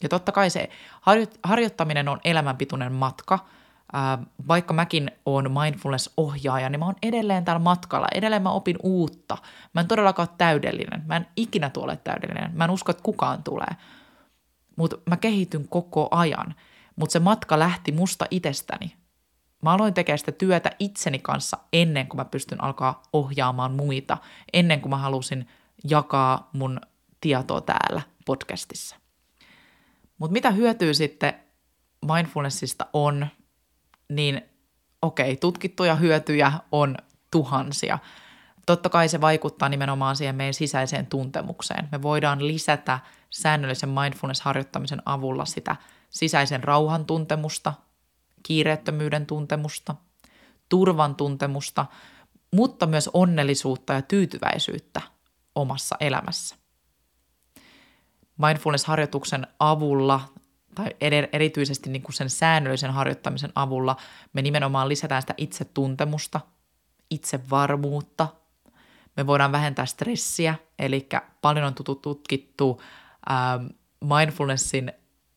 Ja 0.02 0.08
totta 0.08 0.32
kai 0.32 0.50
se 0.50 0.68
harjoittaminen 1.42 2.08
on 2.08 2.20
elämänpituinen 2.24 2.92
matka– 2.92 3.38
vaikka 4.48 4.74
mäkin 4.74 5.10
on 5.26 5.50
mindfulness-ohjaaja, 5.50 6.68
niin 6.68 6.80
mä 6.80 6.86
oon 6.86 6.96
edelleen 7.02 7.44
täällä 7.44 7.62
matkalla. 7.62 8.06
Edelleen 8.14 8.42
mä 8.42 8.50
opin 8.50 8.76
uutta. 8.82 9.38
Mä 9.74 9.80
en 9.80 9.88
todellakaan 9.88 10.28
ole 10.28 10.34
täydellinen. 10.38 11.02
Mä 11.06 11.16
en 11.16 11.26
ikinä 11.36 11.70
tule 11.70 11.96
täydellinen. 11.96 12.50
Mä 12.54 12.64
en 12.64 12.70
usko, 12.70 12.90
että 12.90 13.02
kukaan 13.02 13.42
tulee. 13.42 13.76
Mutta 14.76 14.96
mä 15.06 15.16
kehityn 15.16 15.68
koko 15.68 16.08
ajan. 16.10 16.54
Mutta 16.96 17.12
se 17.12 17.18
matka 17.18 17.58
lähti 17.58 17.92
musta 17.92 18.26
itsestäni. 18.30 18.96
Mä 19.62 19.72
aloin 19.72 19.94
tekemään 19.94 20.18
sitä 20.18 20.32
työtä 20.32 20.70
itseni 20.78 21.18
kanssa 21.18 21.58
ennen 21.72 22.06
kuin 22.06 22.16
mä 22.16 22.24
pystyn 22.24 22.64
alkaa 22.64 23.02
ohjaamaan 23.12 23.72
muita, 23.72 24.18
ennen 24.52 24.80
kuin 24.80 24.90
mä 24.90 24.96
halusin 24.96 25.48
jakaa 25.90 26.50
mun 26.52 26.80
tietoa 27.20 27.60
täällä 27.60 28.02
podcastissa. 28.26 28.96
Mutta 30.18 30.32
mitä 30.32 30.50
hyötyä 30.50 30.92
sitten 30.92 31.34
mindfulnessista 32.14 32.86
on, 32.92 33.26
niin 34.08 34.42
okei, 35.02 35.36
tutkittuja 35.36 35.94
hyötyjä 35.94 36.52
on 36.72 36.96
tuhansia. 37.30 37.98
Totta 38.66 38.88
kai 38.88 39.08
se 39.08 39.20
vaikuttaa 39.20 39.68
nimenomaan 39.68 40.16
siihen 40.16 40.34
meidän 40.34 40.54
sisäiseen 40.54 41.06
tuntemukseen. 41.06 41.88
Me 41.92 42.02
voidaan 42.02 42.46
lisätä 42.46 42.98
säännöllisen 43.30 43.88
mindfulness-harjoittamisen 43.88 45.02
avulla 45.04 45.44
sitä 45.44 45.76
sisäisen 46.10 46.64
rauhan 46.64 47.06
tuntemusta, 47.06 47.72
kiireettömyyden 48.42 49.26
tuntemusta, 49.26 49.94
turvan 50.68 51.14
tuntemusta, 51.14 51.86
mutta 52.52 52.86
myös 52.86 53.10
onnellisuutta 53.12 53.92
ja 53.92 54.02
tyytyväisyyttä 54.02 55.00
omassa 55.54 55.96
elämässä. 56.00 56.56
Mindfulness-harjoituksen 58.38 59.46
avulla 59.58 60.20
tai 60.76 60.90
erityisesti 61.32 61.90
niin 61.90 62.02
kuin 62.02 62.14
sen 62.14 62.30
säännöllisen 62.30 62.90
harjoittamisen 62.90 63.52
avulla 63.54 63.96
me 64.32 64.42
nimenomaan 64.42 64.88
lisätään 64.88 65.22
sitä 65.22 65.34
itsetuntemusta, 65.36 66.40
itsevarmuutta. 67.10 68.28
Me 69.16 69.26
voidaan 69.26 69.52
vähentää 69.52 69.86
stressiä, 69.86 70.54
eli 70.78 71.08
paljon 71.42 71.64
on 71.64 71.74
tutkittu 72.02 72.82
äh, 73.30 73.36
mindfulnessin 74.04 74.92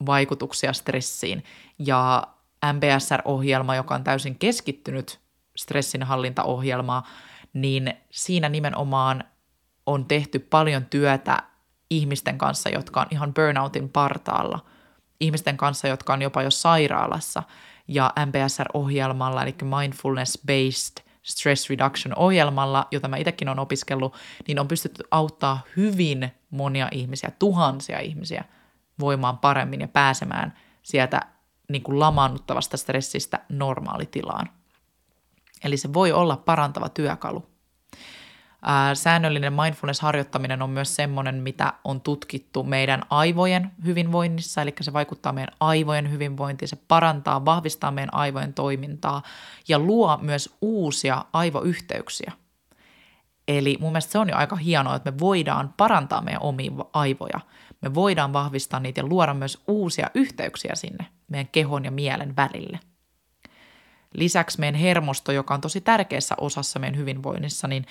vaikutuksia 0.05 0.73
stressiin. 0.73 1.43
Ja 1.79 2.27
MBSR-ohjelma, 2.73 3.75
joka 3.75 3.95
on 3.95 4.03
täysin 4.03 4.35
keskittynyt 4.35 5.19
stressinhallintaohjelmaa, 5.57 7.07
niin 7.53 7.93
siinä 8.11 8.49
nimenomaan 8.49 9.23
on 9.85 10.05
tehty 10.05 10.39
paljon 10.39 10.85
työtä 10.85 11.43
ihmisten 11.89 12.37
kanssa, 12.37 12.69
jotka 12.69 13.01
on 13.01 13.07
ihan 13.11 13.33
burnoutin 13.33 13.89
partaalla– 13.89 14.59
ihmisten 15.19 15.57
kanssa, 15.57 15.87
jotka 15.87 16.13
on 16.13 16.21
jopa 16.21 16.43
jo 16.43 16.51
sairaalassa. 16.51 17.43
Ja 17.87 18.13
MBSR-ohjelmalla, 18.25 19.43
eli 19.43 19.55
Mindfulness-Based 19.61 21.03
Stress 21.23 21.69
Reduction-ohjelmalla, 21.69 22.87
jota 22.91 23.07
mä 23.07 23.17
itsekin 23.17 23.47
olen 23.49 23.59
opiskellut, 23.59 24.15
niin 24.47 24.59
on 24.59 24.67
pystytty 24.67 25.03
auttaa 25.11 25.61
hyvin 25.77 26.31
monia 26.49 26.87
ihmisiä, 26.91 27.31
tuhansia 27.39 27.99
ihmisiä 27.99 28.43
voimaan 28.99 29.37
paremmin 29.37 29.81
ja 29.81 29.87
pääsemään 29.87 30.53
sieltä 30.83 31.21
niin 31.69 31.83
kuin 31.83 31.99
lamaannuttavasta 31.99 32.77
stressistä 32.77 33.39
normaalitilaan. 33.49 34.49
Eli 35.63 35.77
se 35.77 35.93
voi 35.93 36.11
olla 36.11 36.37
parantava 36.37 36.89
työkalu. 36.89 37.49
Ää, 38.61 38.95
säännöllinen 38.95 39.53
mindfulness-harjoittaminen 39.53 40.61
on 40.61 40.69
myös 40.69 40.95
semmoinen, 40.95 41.35
mitä 41.35 41.73
on 41.83 42.01
tutkittu 42.01 42.63
meidän 42.63 43.01
aivojen 43.09 43.71
hyvinvoinnissa, 43.85 44.61
eli 44.61 44.73
se 44.81 44.93
vaikuttaa 44.93 45.33
meidän 45.33 45.55
aivojen 45.59 46.11
hyvinvointiin, 46.11 46.69
se 46.69 46.77
parantaa, 46.87 47.45
vahvistaa 47.45 47.91
meidän 47.91 48.13
aivojen 48.13 48.53
toimintaa 48.53 49.23
ja 49.67 49.79
luo 49.79 50.19
myös 50.21 50.57
uusia 50.61 51.25
aivoyhteyksiä. 51.33 52.31
Eli 53.47 53.77
mun 53.79 53.91
mielestä 53.91 54.11
se 54.11 54.19
on 54.19 54.29
jo 54.29 54.35
aika 54.35 54.55
hienoa, 54.55 54.95
että 54.95 55.11
me 55.11 55.19
voidaan 55.19 55.73
parantaa 55.77 56.21
meidän 56.21 56.41
omia 56.41 56.71
aivoja. 56.93 57.39
Me 57.81 57.93
voidaan 57.93 58.33
vahvistaa 58.33 58.79
niitä 58.79 59.01
ja 59.01 59.07
luoda 59.07 59.33
myös 59.33 59.63
uusia 59.67 60.11
yhteyksiä 60.13 60.75
sinne 60.75 61.05
meidän 61.27 61.49
kehon 61.51 61.85
ja 61.85 61.91
mielen 61.91 62.35
välille. 62.35 62.79
Lisäksi 64.13 64.59
meidän 64.59 64.81
hermosto, 64.81 65.31
joka 65.31 65.53
on 65.53 65.61
tosi 65.61 65.81
tärkeässä 65.81 66.35
osassa 66.37 66.79
meidän 66.79 66.97
hyvinvoinnissa, 66.97 67.67
niin 67.67 67.85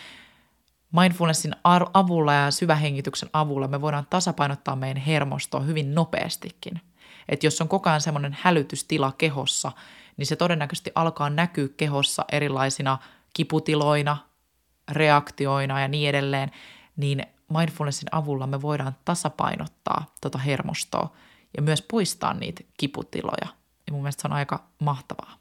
mindfulnessin 0.92 1.56
avulla 1.94 2.34
ja 2.34 2.50
syvähengityksen 2.50 3.30
avulla 3.32 3.68
me 3.68 3.80
voidaan 3.80 4.06
tasapainottaa 4.10 4.76
meidän 4.76 5.02
hermostoa 5.02 5.60
hyvin 5.60 5.94
nopeastikin. 5.94 6.80
Että 7.28 7.46
jos 7.46 7.60
on 7.60 7.68
koko 7.68 7.90
ajan 7.90 8.00
semmoinen 8.00 8.36
hälytystila 8.40 9.12
kehossa, 9.18 9.72
niin 10.16 10.26
se 10.26 10.36
todennäköisesti 10.36 10.92
alkaa 10.94 11.30
näkyä 11.30 11.68
kehossa 11.76 12.24
erilaisina 12.32 12.98
kiputiloina, 13.34 14.16
reaktioina 14.90 15.80
ja 15.80 15.88
niin 15.88 16.08
edelleen, 16.08 16.50
niin 16.96 17.26
mindfulnessin 17.58 18.08
avulla 18.12 18.46
me 18.46 18.62
voidaan 18.62 18.96
tasapainottaa 19.04 20.06
tota 20.20 20.38
hermostoa 20.38 21.12
ja 21.56 21.62
myös 21.62 21.82
poistaa 21.82 22.34
niitä 22.34 22.64
kiputiloja. 22.76 23.46
Ja 23.86 23.92
mun 23.92 24.02
mielestä 24.02 24.22
se 24.22 24.28
on 24.28 24.32
aika 24.32 24.64
mahtavaa. 24.78 25.38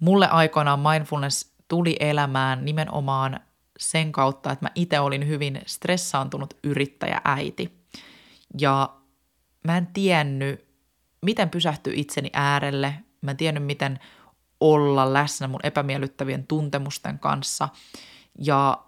Mulle 0.00 0.28
aikoinaan 0.28 0.80
mindfulness 0.80 1.51
tuli 1.72 1.96
elämään 2.00 2.64
nimenomaan 2.64 3.40
sen 3.78 4.12
kautta, 4.12 4.52
että 4.52 4.64
mä 4.64 4.70
itse 4.74 5.00
olin 5.00 5.28
hyvin 5.28 5.60
stressaantunut 5.66 6.54
yrittäjääiti. 6.64 7.86
Ja 8.60 8.96
mä 9.64 9.76
en 9.76 9.86
tiennyt, 9.86 10.66
miten 11.22 11.50
pysähtyä 11.50 11.92
itseni 11.96 12.30
äärelle. 12.32 12.94
Mä 13.20 13.30
en 13.30 13.36
tiennyt, 13.36 13.64
miten 13.64 13.98
olla 14.60 15.12
läsnä 15.12 15.48
mun 15.48 15.60
epämiellyttävien 15.62 16.46
tuntemusten 16.46 17.18
kanssa. 17.18 17.68
Ja 18.38 18.84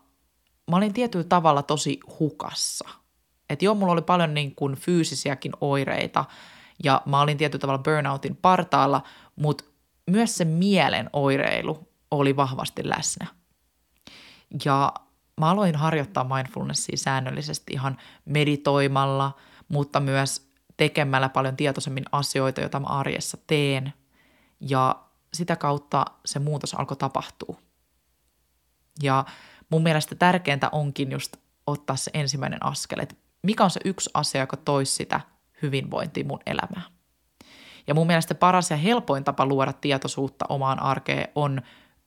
mä 0.71 0.77
olin 0.77 0.93
tietyllä 0.95 1.25
tavalla 1.25 1.63
tosi 1.63 2.01
hukassa. 2.19 2.89
Että 3.51 3.65
joo, 3.65 3.75
mulla 3.75 3.93
oli 3.93 4.03
paljon 4.03 4.35
niin 4.35 4.55
kuin 4.55 4.75
fyysisiäkin 4.75 5.53
oireita 5.61 6.25
ja 6.85 7.03
mä 7.07 7.21
olin 7.21 7.39
tietyllä 7.39 7.61
tavalla 7.61 7.83
burnoutin 7.83 8.37
partaalla, 8.37 9.03
mutta 9.37 9.65
myös 10.11 10.37
se 10.37 10.45
mielen 10.45 11.11
oireilu 11.13 11.94
oli 12.15 12.37
vahvasti 12.37 12.89
läsnä. 12.89 13.27
Ja 14.65 14.93
mä 15.41 15.51
aloin 15.51 15.77
harjoittaa 15.77 16.37
mindfulnessia 16.37 16.97
säännöllisesti 16.97 17.73
ihan 17.73 17.97
meditoimalla, 18.25 19.37
mutta 19.69 20.01
myös 20.01 20.51
tekemällä 20.77 21.29
paljon 21.29 21.57
tietoisemmin 21.57 22.05
asioita, 22.13 22.61
joita 22.61 22.81
mä 22.81 22.87
arjessa 22.87 23.39
teen. 23.47 23.93
Ja 24.61 24.97
sitä 25.35 25.57
kautta 25.57 26.05
se 26.25 26.39
muutos 26.39 26.75
alkoi 26.75 26.97
tapahtua. 26.97 27.59
Ja 29.03 29.25
mun 29.71 29.83
mielestä 29.83 30.15
tärkeintä 30.15 30.69
onkin 30.73 31.13
just 31.13 31.37
ottaa 31.67 31.97
se 31.97 32.11
ensimmäinen 32.15 32.65
askel, 32.65 32.99
että 32.99 33.15
mikä 33.43 33.65
on 33.65 33.71
se 33.71 33.81
yksi 33.85 34.11
asia, 34.15 34.41
joka 34.41 34.57
toisi 34.57 34.95
sitä 34.95 35.21
hyvinvointia 35.63 36.25
mun 36.25 36.41
elämään. 36.47 36.95
Ja 37.87 37.95
mun 37.95 38.07
mielestä 38.07 38.35
paras 38.35 38.71
ja 38.71 38.77
helpoin 38.77 39.25
tapa 39.25 39.47
luoda 39.47 39.73
tietoisuutta 39.73 40.45
omaan 40.49 40.83
arkeen 40.83 41.29
on 41.35 41.63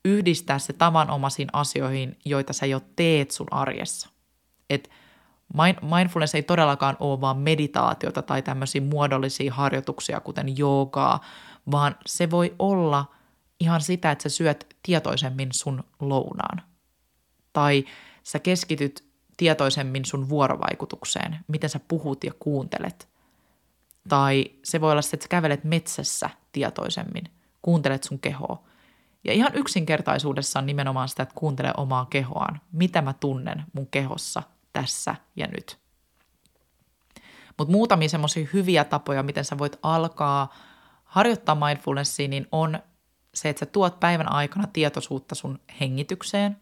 yhdistää 0.05 0.59
se 0.59 0.73
tavanomaisiin 0.73 1.49
asioihin, 1.53 2.17
joita 2.25 2.53
sä 2.53 2.65
jo 2.65 2.81
teet 2.95 3.31
sun 3.31 3.47
arjessa. 3.51 4.09
Et 4.69 4.89
mindfulness 5.81 6.35
ei 6.35 6.43
todellakaan 6.43 6.97
ole 6.99 7.21
vaan 7.21 7.37
meditaatiota 7.37 8.21
tai 8.21 8.41
tämmöisiä 8.41 8.81
muodollisia 8.81 9.53
harjoituksia, 9.53 10.19
kuten 10.19 10.57
joogaa, 10.57 11.23
vaan 11.71 11.95
se 12.05 12.31
voi 12.31 12.55
olla 12.59 13.05
ihan 13.59 13.81
sitä, 13.81 14.11
että 14.11 14.23
sä 14.23 14.29
syöt 14.29 14.75
tietoisemmin 14.83 15.49
sun 15.51 15.83
lounaan. 15.99 16.61
Tai 17.53 17.85
sä 18.23 18.39
keskityt 18.39 19.07
tietoisemmin 19.37 20.05
sun 20.05 20.29
vuorovaikutukseen, 20.29 21.39
miten 21.47 21.69
sä 21.69 21.79
puhut 21.87 22.23
ja 22.23 22.31
kuuntelet. 22.39 23.07
Tai 24.09 24.45
se 24.63 24.81
voi 24.81 24.91
olla 24.91 25.01
se, 25.01 25.15
että 25.15 25.23
sä 25.23 25.29
kävelet 25.29 25.63
metsässä 25.63 26.29
tietoisemmin, 26.51 27.23
kuuntelet 27.61 28.03
sun 28.03 28.19
kehoa. 28.19 28.63
Ja 29.27 29.33
ihan 29.33 29.51
yksinkertaisuudessaan 29.53 30.65
nimenomaan 30.65 31.09
sitä, 31.09 31.23
että 31.23 31.35
kuuntele 31.35 31.73
omaa 31.77 32.05
kehoaan. 32.05 32.61
Mitä 32.71 33.01
mä 33.01 33.13
tunnen 33.13 33.63
mun 33.73 33.87
kehossa 33.87 34.43
tässä 34.73 35.15
ja 35.35 35.47
nyt. 35.47 35.77
Mutta 37.57 37.71
muutamia 37.71 38.09
semmoisia 38.09 38.47
hyviä 38.53 38.83
tapoja, 38.83 39.23
miten 39.23 39.45
sä 39.45 39.57
voit 39.57 39.79
alkaa 39.83 40.53
harjoittaa 41.03 41.55
mindfulnessia, 41.55 42.27
niin 42.27 42.47
on 42.51 42.79
se, 43.33 43.49
että 43.49 43.59
sä 43.59 43.65
tuot 43.65 43.99
päivän 43.99 44.31
aikana 44.31 44.67
tietoisuutta 44.73 45.35
sun 45.35 45.59
hengitykseen. 45.79 46.57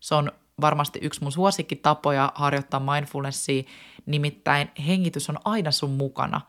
Se 0.00 0.14
on 0.14 0.32
varmasti 0.60 0.98
yksi 1.02 1.22
mun 1.22 1.32
suosikkitapoja 1.32 2.32
harjoittaa 2.34 2.80
mindfulnessia, 2.80 3.62
nimittäin 4.06 4.70
hengitys 4.86 5.30
on 5.30 5.38
aina 5.44 5.70
sun 5.70 5.90
mukana 5.90 6.40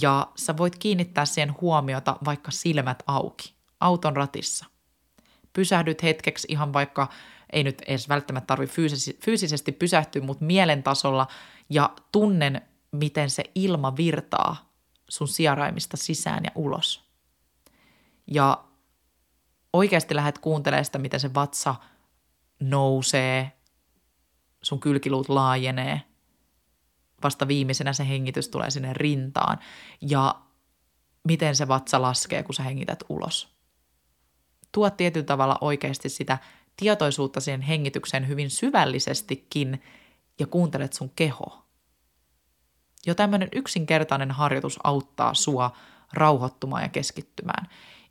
ja 0.00 0.28
sä 0.36 0.56
voit 0.56 0.78
kiinnittää 0.78 1.24
siihen 1.24 1.54
huomiota 1.60 2.16
vaikka 2.24 2.50
silmät 2.50 3.02
auki, 3.06 3.54
auton 3.80 4.16
ratissa. 4.16 4.66
Pysähdyt 5.56 6.02
hetkeksi 6.02 6.46
ihan 6.50 6.72
vaikka, 6.72 7.08
ei 7.52 7.64
nyt 7.64 7.82
edes 7.86 8.08
välttämättä 8.08 8.46
tarvi 8.46 8.66
fyysis- 8.66 9.18
fyysisesti 9.24 9.72
pysähtyä, 9.72 10.22
mutta 10.22 10.44
mielen 10.44 10.82
tasolla 10.82 11.26
ja 11.70 11.90
tunnen, 12.12 12.62
miten 12.92 13.30
se 13.30 13.44
ilma 13.54 13.96
virtaa 13.96 14.72
sun 15.08 15.28
sijaraimista 15.28 15.96
sisään 15.96 16.44
ja 16.44 16.50
ulos. 16.54 17.04
Ja 18.26 18.64
oikeasti 19.72 20.14
lähdet 20.14 20.38
kuuntelemaan 20.38 20.84
sitä, 20.84 20.98
miten 20.98 21.20
se 21.20 21.34
vatsa 21.34 21.74
nousee, 22.60 23.52
sun 24.62 24.80
kylkiluut 24.80 25.28
laajenee, 25.28 26.02
vasta 27.22 27.48
viimeisenä 27.48 27.92
se 27.92 28.08
hengitys 28.08 28.48
tulee 28.48 28.70
sinne 28.70 28.92
rintaan 28.92 29.58
ja 30.00 30.34
miten 31.28 31.56
se 31.56 31.68
vatsa 31.68 32.02
laskee, 32.02 32.42
kun 32.42 32.54
sä 32.54 32.62
hengität 32.62 33.04
ulos. 33.08 33.55
Tuo 34.76 34.90
tietyllä 34.90 35.26
tavalla 35.26 35.58
oikeasti 35.60 36.08
sitä 36.08 36.38
tietoisuutta 36.76 37.40
siihen 37.40 37.60
hengitykseen 37.60 38.28
hyvin 38.28 38.50
syvällisestikin 38.50 39.82
ja 40.38 40.46
kuuntelet 40.46 40.92
sun 40.92 41.10
kehoa. 41.16 41.62
Jo 43.06 43.14
tämmöinen 43.14 43.48
yksinkertainen 43.52 44.30
harjoitus 44.30 44.78
auttaa 44.84 45.34
sua 45.34 45.70
rauhoittumaan 46.12 46.82
ja 46.82 46.88
keskittymään. 46.88 47.68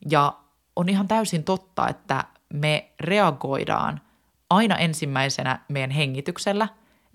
Ja 0.09 0.37
on 0.75 0.89
ihan 0.89 1.07
täysin 1.07 1.43
totta, 1.43 1.87
että 1.87 2.23
me 2.53 2.89
reagoidaan 2.99 4.01
aina 4.49 4.77
ensimmäisenä 4.77 5.59
meidän 5.69 5.91
hengityksellä. 5.91 6.67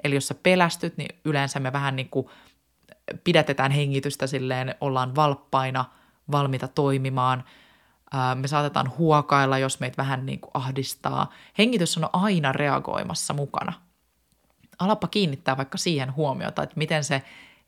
Eli 0.04 0.14
jos 0.14 0.28
sä 0.28 0.34
pelästyt, 0.34 0.96
niin 0.96 1.20
yleensä 1.24 1.60
me 1.60 1.72
vähän 1.72 1.96
niin 1.96 2.08
kuin 2.08 2.26
pidätetään 3.24 3.70
hengitystä 3.70 4.26
silleen, 4.26 4.74
ollaan 4.80 5.16
valppaina, 5.16 5.84
valmiita 6.32 6.68
toimimaan. 6.68 7.44
Me 8.34 8.48
saatetaan 8.48 8.92
huokailla, 8.98 9.58
jos 9.58 9.80
meitä 9.80 9.96
vähän 9.96 10.26
niin 10.26 10.40
kuin 10.40 10.50
ahdistaa. 10.54 11.30
Hengitys 11.58 11.98
on 11.98 12.08
aina 12.12 12.52
reagoimassa 12.52 13.34
mukana. 13.34 13.72
Alapa 14.78 15.08
kiinnittää 15.08 15.56
vaikka 15.56 15.78
siihen 15.78 16.14
huomiota, 16.14 16.62
että 16.62 16.76
miten 16.76 17.04
se 17.04 17.22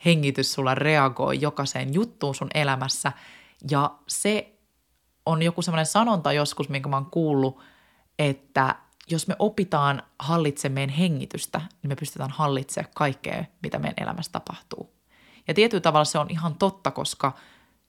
hengitys 0.04 0.52
sulla 0.52 0.74
reagoi 0.74 1.40
jokaiseen 1.40 1.94
juttuun 1.94 2.34
sun 2.34 2.50
elämässä. 2.54 3.12
Ja 3.70 3.90
se 4.08 4.58
on 5.26 5.42
joku 5.42 5.62
semmoinen 5.62 5.86
sanonta 5.86 6.32
joskus, 6.32 6.68
minkä 6.68 6.88
mä 6.88 6.96
oon 6.96 7.10
kuullut, 7.10 7.60
että 8.18 8.74
jos 9.10 9.28
me 9.28 9.36
opitaan 9.38 10.02
hallitsemaan 10.18 10.88
hengitystä, 10.88 11.58
niin 11.58 11.88
me 11.88 11.96
pystytään 11.96 12.30
hallitsemaan 12.30 12.92
kaikkea, 12.94 13.44
mitä 13.62 13.78
meidän 13.78 14.04
elämässä 14.04 14.32
tapahtuu. 14.32 14.92
Ja 15.48 15.54
tietyllä 15.54 15.80
tavalla 15.80 16.04
se 16.04 16.18
on 16.18 16.30
ihan 16.30 16.54
totta, 16.54 16.90
koska 16.90 17.32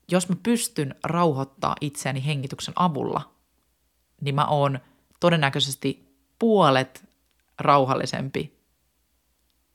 jos 0.08 0.28
mä 0.28 0.36
pystyn 0.42 0.94
rauhoittaa 1.04 1.76
itseäni 1.80 2.26
hengityksen 2.26 2.74
avulla, 2.76 3.34
niin 4.20 4.34
mä 4.34 4.46
oon 4.46 4.78
todennäköisesti 5.20 6.16
puolet 6.38 7.08
rauhallisempi 7.58 8.54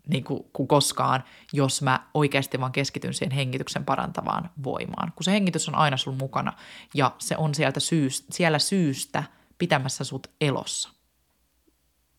niin 0.08 0.24
kuin, 0.24 0.44
kuin 0.54 0.68
koskaan, 0.68 1.24
jos 1.54 1.82
mä 1.82 2.08
oikeasti 2.14 2.60
vaan 2.60 2.72
keskityn 2.72 3.14
siihen 3.14 3.32
hengityksen 3.32 3.86
parantavaan 3.86 4.50
voimaan. 4.64 5.14
Kun 5.16 5.24
se 5.24 5.32
hengitys 5.32 5.70
on 5.70 5.76
aina 5.76 5.98
sun 5.98 6.18
mukana 6.18 6.54
ja 6.94 7.16
se 7.18 7.38
on 7.38 7.56
sieltä 7.56 7.80
syystä, 7.80 8.28
siellä 8.34 8.60
syystä 8.60 9.24
pitämässä 9.58 10.04
sut 10.04 10.28
elossa. 10.42 10.90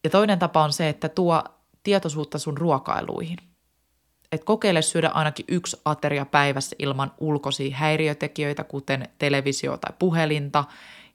Ja 0.05 0.11
toinen 0.11 0.39
tapa 0.39 0.65
on 0.65 0.73
se, 0.73 0.89
että 0.89 1.09
tuo 1.09 1.45
tietoisuutta 1.83 2.39
sun 2.39 2.59
ruokailuihin. 2.59 3.39
Et 4.33 4.45
kokeile 4.45 4.83
syödä 4.83 5.09
ainakin 5.09 5.45
yksi 5.49 5.81
ateria 5.85 6.27
päivässä 6.27 6.77
ilman 6.79 7.13
ulkoisia 7.19 7.77
häiriötekijöitä, 7.77 8.65
kuten 8.65 9.09
televisio 9.19 9.77
tai 9.77 9.93
puhelinta. 9.99 10.65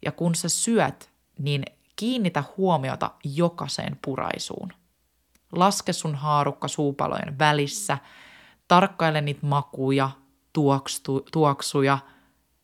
Ja 0.05 0.11
kun 0.11 0.35
sä 0.35 0.49
syöt, 0.49 1.09
niin 1.39 1.63
kiinnitä 1.95 2.43
huomiota 2.57 3.11
jokaiseen 3.23 3.97
puraisuun. 4.05 4.73
Laske 5.51 5.93
sun 5.93 6.15
haarukka 6.15 6.67
suupalojen 6.67 7.39
välissä, 7.39 7.97
tarkkaile 8.67 9.21
niitä 9.21 9.45
makuja, 9.47 10.09
tuokstu, 10.53 11.25
tuoksuja, 11.31 11.97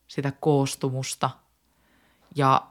sitä 0.08 0.32
koostumusta 0.40 1.30
ja 2.36 2.68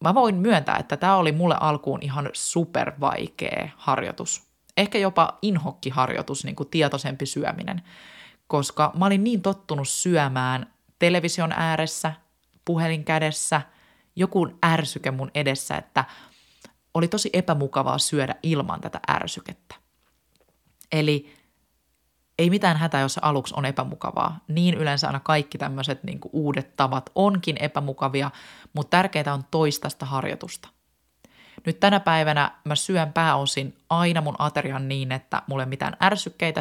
mä 0.00 0.14
voin 0.14 0.34
myöntää, 0.34 0.76
että 0.76 0.96
tämä 0.96 1.16
oli 1.16 1.32
mulle 1.32 1.56
alkuun 1.60 2.02
ihan 2.02 2.30
super 2.32 2.92
vaikea 3.00 3.68
harjoitus. 3.76 4.51
Ehkä 4.76 4.98
jopa 4.98 5.38
inhokkiharjoitus, 5.42 6.44
niin 6.44 6.56
kuin 6.56 6.68
tietoisempi 6.68 7.26
syöminen, 7.26 7.82
koska 8.46 8.92
mä 8.98 9.06
olin 9.06 9.24
niin 9.24 9.42
tottunut 9.42 9.88
syömään 9.88 10.72
television 10.98 11.52
ääressä, 11.52 12.12
puhelin 12.64 13.04
kädessä, 13.04 13.60
joku 14.16 14.48
ärsyke 14.64 15.10
mun 15.10 15.30
edessä, 15.34 15.76
että 15.76 16.04
oli 16.94 17.08
tosi 17.08 17.30
epämukavaa 17.32 17.98
syödä 17.98 18.34
ilman 18.42 18.80
tätä 18.80 19.00
ärsykettä. 19.10 19.74
Eli 20.92 21.34
ei 22.38 22.50
mitään 22.50 22.76
hätää, 22.76 23.00
jos 23.00 23.18
aluksi 23.18 23.54
on 23.56 23.64
epämukavaa. 23.64 24.40
Niin 24.48 24.74
yleensä 24.74 25.06
aina 25.06 25.20
kaikki 25.20 25.58
tämmöiset 25.58 26.04
niin 26.04 26.18
uudet 26.32 26.76
tavat 26.76 27.10
onkin 27.14 27.56
epämukavia, 27.60 28.30
mutta 28.72 28.90
tärkeää 28.96 29.34
on 29.34 29.44
toistasta 29.50 30.06
harjoitusta. 30.06 30.68
Nyt 31.66 31.80
tänä 31.80 32.00
päivänä 32.00 32.50
mä 32.64 32.74
syön 32.74 33.12
pääosin 33.12 33.76
aina 33.90 34.20
mun 34.20 34.36
aterian 34.38 34.88
niin, 34.88 35.12
että 35.12 35.42
mulla 35.46 35.62
ei 35.62 35.68
mitään 35.68 35.96
ärsykkeitä 36.02 36.60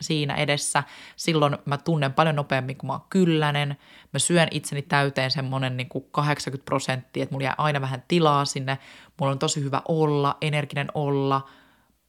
siinä 0.00 0.34
edessä. 0.34 0.82
Silloin 1.16 1.58
mä 1.64 1.78
tunnen 1.78 2.12
paljon 2.12 2.36
nopeammin, 2.36 2.76
kun 2.76 2.86
mä 2.86 2.92
oon 2.92 3.06
kyllänen. 3.10 3.76
Mä 4.12 4.18
syön 4.18 4.48
itseni 4.50 4.82
täyteen 4.82 5.30
semmonen 5.30 5.76
niin 5.76 5.88
kuin 5.88 6.04
80 6.10 6.64
prosenttia, 6.64 7.22
että 7.22 7.34
mulla 7.34 7.44
jää 7.44 7.54
aina 7.58 7.80
vähän 7.80 8.02
tilaa 8.08 8.44
sinne. 8.44 8.78
Mulla 9.20 9.32
on 9.32 9.38
tosi 9.38 9.62
hyvä 9.62 9.82
olla, 9.88 10.36
energinen 10.40 10.88
olla. 10.94 11.48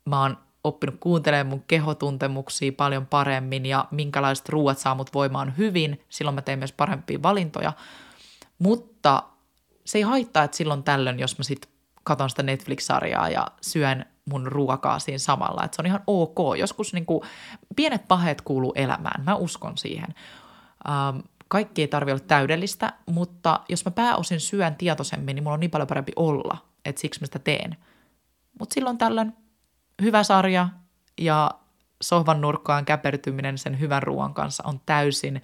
Mä 0.05 0.21
oon 0.21 0.37
oppinut 0.63 0.95
kuuntelemaan 0.99 1.47
mun 1.47 1.63
kehotuntemuksia 1.67 2.71
paljon 2.77 3.07
paremmin 3.07 3.65
ja 3.65 3.85
minkälaiset 3.91 4.49
ruuat 4.49 4.77
saa 4.77 4.95
mut 4.95 5.13
voimaan 5.13 5.57
hyvin. 5.57 6.01
Silloin 6.09 6.35
mä 6.35 6.41
teen 6.41 6.59
myös 6.59 6.73
parempia 6.73 7.23
valintoja. 7.23 7.73
Mutta 8.59 9.23
se 9.85 9.97
ei 9.97 10.01
haittaa, 10.01 10.43
että 10.43 10.57
silloin 10.57 10.83
tällöin, 10.83 11.19
jos 11.19 11.37
mä 11.37 11.43
sitten 11.43 11.70
katon 12.03 12.29
sitä 12.29 12.43
Netflix-sarjaa 12.43 13.29
ja 13.29 13.47
syön 13.61 14.05
mun 14.25 14.47
ruokaa 14.47 14.99
siinä 14.99 15.17
samalla. 15.17 15.63
Että 15.63 15.75
se 15.75 15.81
on 15.81 15.85
ihan 15.85 16.03
ok. 16.07 16.37
Joskus 16.59 16.93
niin 16.93 17.05
kuin, 17.05 17.21
pienet 17.75 18.07
paheet 18.07 18.41
kuuluu 18.41 18.73
elämään. 18.75 19.23
Mä 19.23 19.35
uskon 19.35 19.77
siihen. 19.77 20.15
Ähm, 20.89 21.19
kaikki 21.47 21.81
ei 21.81 21.87
tarvi 21.87 22.11
olla 22.11 22.23
täydellistä, 22.27 22.93
mutta 23.05 23.59
jos 23.69 23.85
mä 23.85 23.91
pääosin 23.91 24.39
syön 24.39 24.75
tietoisemmin, 24.75 25.35
niin 25.35 25.43
mulla 25.43 25.53
on 25.53 25.59
niin 25.59 25.71
paljon 25.71 25.87
parempi 25.87 26.11
olla, 26.15 26.57
että 26.85 27.01
siksi 27.01 27.21
mä 27.21 27.25
sitä 27.25 27.39
teen. 27.39 27.77
Mutta 28.59 28.73
silloin 28.73 28.97
tällöin 28.97 29.33
hyvä 30.01 30.23
sarja 30.23 30.69
ja 31.17 31.51
sohvan 32.01 32.41
nurkkaan 32.41 32.85
käpertyminen 32.85 33.57
sen 33.57 33.79
hyvän 33.79 34.03
ruoan 34.03 34.33
kanssa 34.33 34.63
on 34.67 34.81
täysin 34.85 35.43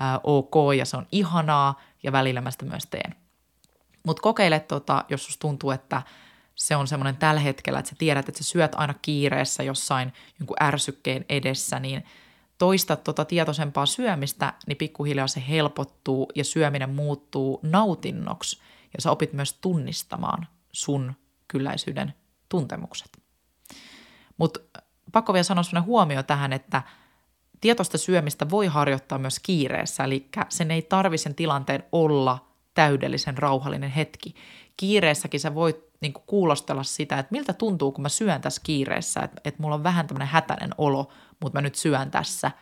ää, 0.00 0.20
ok 0.24 0.54
ja 0.78 0.84
se 0.84 0.96
on 0.96 1.06
ihanaa 1.12 1.80
ja 2.02 2.12
välillä 2.12 2.40
mä 2.40 2.50
sitä 2.50 2.64
myös 2.64 2.86
teen. 2.86 3.14
Mutta 4.02 4.22
kokeile, 4.22 4.60
tota, 4.60 5.04
jos 5.08 5.24
susta 5.24 5.40
tuntuu, 5.40 5.70
että 5.70 6.02
se 6.54 6.76
on 6.76 6.88
semmoinen 6.88 7.16
tällä 7.16 7.40
hetkellä, 7.40 7.78
että 7.78 7.88
sä 7.88 7.96
tiedät, 7.98 8.28
että 8.28 8.44
sä 8.44 8.50
syöt 8.50 8.72
aina 8.74 8.94
kiireessä 9.02 9.62
jossain 9.62 10.12
jonkun 10.40 10.56
ärsykkeen 10.62 11.24
edessä, 11.28 11.78
niin 11.78 12.04
toista 12.58 12.96
tota 12.96 13.24
tietoisempaa 13.24 13.86
syömistä, 13.86 14.52
niin 14.66 14.76
pikkuhiljaa 14.76 15.28
se 15.28 15.42
helpottuu 15.48 16.32
ja 16.34 16.44
syöminen 16.44 16.90
muuttuu 16.90 17.60
nautinnoksi 17.62 18.60
ja 18.96 19.02
sä 19.02 19.10
opit 19.10 19.32
myös 19.32 19.52
tunnistamaan 19.52 20.46
sun 20.72 21.14
kylläisyyden 21.48 22.14
tuntemukset. 22.48 23.18
Mutta 24.36 24.60
pakko 25.12 25.32
vielä 25.32 25.42
sanoa 25.42 25.62
sellainen 25.62 25.86
huomio 25.86 26.22
tähän, 26.22 26.52
että 26.52 26.82
tietoista 27.60 27.98
syömistä 27.98 28.50
voi 28.50 28.66
harjoittaa 28.66 29.18
myös 29.18 29.38
kiireessä, 29.38 30.04
eli 30.04 30.28
sen 30.48 30.70
ei 30.70 30.82
tarvi 30.82 31.18
sen 31.18 31.34
tilanteen 31.34 31.84
olla 31.92 32.47
täydellisen 32.78 33.38
rauhallinen 33.38 33.90
hetki. 33.90 34.34
Kiireessäkin 34.76 35.40
sä 35.40 35.54
voit 35.54 35.76
niin 36.00 36.12
kuulostella 36.12 36.82
sitä, 36.82 37.18
että 37.18 37.32
miltä 37.32 37.52
tuntuu, 37.52 37.92
kun 37.92 38.02
mä 38.02 38.08
syön 38.08 38.40
tässä 38.40 38.60
kiireessä, 38.64 39.20
että, 39.20 39.40
että 39.44 39.62
mulla 39.62 39.74
on 39.74 39.82
vähän 39.82 40.06
tämmöinen 40.06 40.28
hätäinen 40.28 40.70
olo, 40.78 41.08
mutta 41.40 41.58
mä 41.58 41.62
nyt 41.62 41.74
syön 41.74 42.10
tässä– 42.10 42.50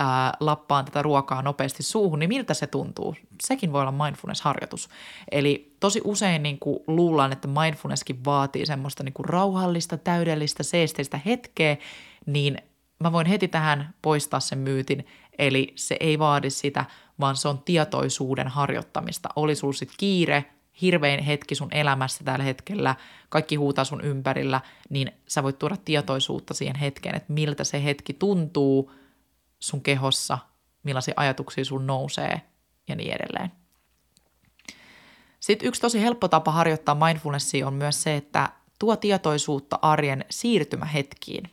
ää, 0.00 0.32
lappaan 0.40 0.84
tätä 0.84 1.02
ruokaa 1.02 1.42
nopeasti 1.42 1.82
suuhun, 1.82 2.18
niin 2.18 2.28
miltä 2.28 2.54
se 2.54 2.66
tuntuu? 2.66 3.16
Sekin 3.42 3.72
voi 3.72 3.80
olla 3.80 3.92
mindfulness-harjoitus. 3.92 4.88
Eli 5.30 5.76
tosi 5.80 6.00
usein 6.04 6.42
niin 6.42 6.58
kuin 6.58 6.78
luullaan, 6.86 7.32
että 7.32 7.48
mindfulnesskin 7.48 8.24
vaatii 8.24 8.66
semmoista 8.66 9.04
niin 9.04 9.12
kuin 9.12 9.28
rauhallista, 9.28 9.98
täydellistä, 9.98 10.62
seesteistä 10.62 11.20
hetkeä, 11.26 11.76
niin 12.26 12.58
mä 13.00 13.12
voin 13.12 13.26
heti 13.26 13.48
tähän 13.48 13.94
poistaa 14.02 14.40
sen 14.40 14.58
myytin, 14.58 15.06
eli 15.38 15.72
se 15.76 15.96
ei 16.00 16.18
vaadi 16.18 16.50
sitä, 16.50 16.84
vaan 17.20 17.36
se 17.36 17.48
on 17.48 17.58
tietoisuuden 17.58 18.48
harjoittamista. 18.48 19.28
Oli 19.36 19.54
sulla 19.54 19.72
sitten 19.72 19.96
kiire, 19.98 20.44
hirvein 20.82 21.24
hetki 21.24 21.54
sun 21.54 21.72
elämässä 21.72 22.24
tällä 22.24 22.44
hetkellä, 22.44 22.94
kaikki 23.28 23.56
huutaa 23.56 23.84
sun 23.84 24.00
ympärillä, 24.00 24.60
niin 24.90 25.12
sä 25.28 25.42
voit 25.42 25.58
tuoda 25.58 25.76
tietoisuutta 25.84 26.54
siihen 26.54 26.76
hetkeen, 26.76 27.14
että 27.14 27.32
miltä 27.32 27.64
se 27.64 27.84
hetki 27.84 28.12
tuntuu– 28.12 28.90
sun 29.60 29.82
kehossa, 29.82 30.38
millaisia 30.82 31.14
ajatuksia 31.16 31.64
sun 31.64 31.86
nousee 31.86 32.42
ja 32.88 32.96
niin 32.96 33.14
edelleen. 33.14 33.52
Sitten 35.40 35.68
yksi 35.68 35.80
tosi 35.80 36.00
helppo 36.00 36.28
tapa 36.28 36.52
harjoittaa 36.52 36.94
mindfulnessia 36.94 37.66
on 37.66 37.74
myös 37.74 38.02
se, 38.02 38.16
että 38.16 38.52
tuo 38.78 38.96
tietoisuutta 38.96 39.78
arjen 39.82 40.24
siirtymähetkiin. 40.30 41.50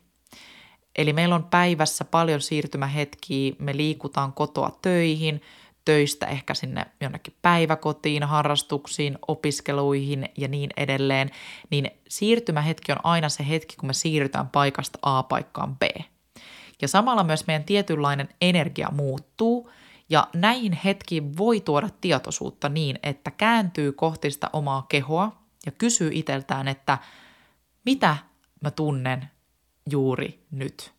Eli 0.97 1.13
meillä 1.13 1.35
on 1.35 1.43
päivässä 1.43 2.05
paljon 2.05 2.41
siirtymähetkiä, 2.41 3.53
me 3.59 3.77
liikutaan 3.77 4.33
kotoa 4.33 4.77
töihin, 4.81 5.41
töistä 5.85 6.25
ehkä 6.25 6.53
sinne 6.53 6.85
jonnekin 7.01 7.33
päiväkotiin, 7.41 8.23
harrastuksiin, 8.23 9.17
opiskeluihin 9.27 10.29
ja 10.37 10.47
niin 10.47 10.69
edelleen, 10.77 11.31
niin 11.69 11.91
siirtymähetki 12.09 12.91
on 12.91 12.97
aina 13.03 13.29
se 13.29 13.47
hetki, 13.47 13.75
kun 13.75 13.87
me 13.89 13.93
siirrytään 13.93 14.49
paikasta 14.49 14.99
A 15.01 15.23
paikkaan 15.23 15.75
B– 15.75 15.81
ja 16.81 16.87
samalla 16.87 17.23
myös 17.23 17.47
meidän 17.47 17.63
tietynlainen 17.63 18.29
energia 18.41 18.89
muuttuu, 18.91 19.71
ja 20.09 20.27
näihin 20.33 20.79
hetkiin 20.83 21.37
voi 21.37 21.59
tuoda 21.61 21.89
tietoisuutta 22.01 22.69
niin, 22.69 22.99
että 23.03 23.31
kääntyy 23.31 23.91
kohti 23.91 24.31
sitä 24.31 24.49
omaa 24.53 24.85
kehoa 24.89 25.31
ja 25.65 25.71
kysyy 25.71 26.09
itseltään, 26.13 26.67
että 26.67 26.97
mitä 27.85 28.17
mä 28.61 28.71
tunnen 28.71 29.29
juuri 29.89 30.45
nyt. 30.51 30.93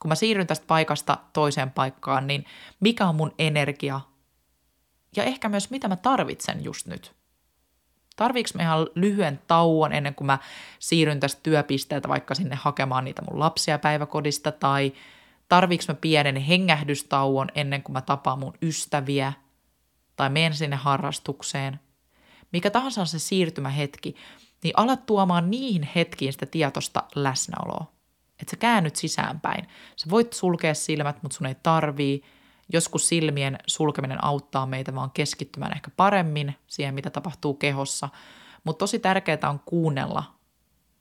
Kun 0.00 0.08
mä 0.08 0.14
siirryn 0.14 0.46
tästä 0.46 0.66
paikasta 0.66 1.18
toiseen 1.32 1.70
paikkaan, 1.70 2.26
niin 2.26 2.44
mikä 2.80 3.08
on 3.08 3.14
mun 3.14 3.34
energia 3.38 4.00
ja 5.16 5.24
ehkä 5.24 5.48
myös 5.48 5.70
mitä 5.70 5.88
mä 5.88 5.96
tarvitsen 5.96 6.64
just 6.64 6.86
nyt. 6.86 7.12
Tarviiks 8.16 8.54
mä 8.54 8.62
ihan 8.62 8.86
lyhyen 8.94 9.40
tauon 9.46 9.92
ennen 9.92 10.14
kuin 10.14 10.26
mä 10.26 10.38
siirryn 10.78 11.20
tästä 11.20 11.40
työpisteeltä 11.42 12.08
vaikka 12.08 12.34
sinne 12.34 12.56
hakemaan 12.56 13.04
niitä 13.04 13.22
mun 13.22 13.40
lapsia 13.40 13.78
päiväkodista 13.78 14.52
tai 14.52 14.92
tarviiks 15.48 15.88
mä 15.88 15.94
pienen 15.94 16.36
hengähdystauon 16.36 17.48
ennen 17.54 17.82
kuin 17.82 17.92
mä 17.92 18.00
tapaan 18.00 18.38
mun 18.38 18.54
ystäviä 18.62 19.32
tai 20.16 20.30
menen 20.30 20.54
sinne 20.54 20.76
harrastukseen. 20.76 21.80
Mikä 22.52 22.70
tahansa 22.70 23.00
on 23.00 23.06
se 23.06 23.18
siirtymähetki, 23.18 24.16
niin 24.64 24.74
alat 24.76 25.06
tuomaan 25.06 25.50
niihin 25.50 25.88
hetkiin 25.94 26.32
sitä 26.32 26.46
tietoista 26.46 27.02
läsnäoloa. 27.14 27.92
Että 28.40 28.50
sä 28.50 28.56
käännyt 28.56 28.96
sisäänpäin. 28.96 29.68
Sä 29.96 30.10
voit 30.10 30.32
sulkea 30.32 30.74
silmät, 30.74 31.22
mutta 31.22 31.36
sun 31.36 31.46
ei 31.46 31.56
tarvii– 31.62 32.22
Joskus 32.72 33.08
silmien 33.08 33.58
sulkeminen 33.66 34.24
auttaa 34.24 34.66
meitä 34.66 34.94
vaan 34.94 35.10
keskittymään 35.10 35.72
ehkä 35.72 35.90
paremmin 35.96 36.56
siihen, 36.66 36.94
mitä 36.94 37.10
tapahtuu 37.10 37.54
kehossa, 37.54 38.08
mutta 38.64 38.78
tosi 38.78 38.98
tärkeää 38.98 39.50
on 39.50 39.60
kuunnella 39.64 40.34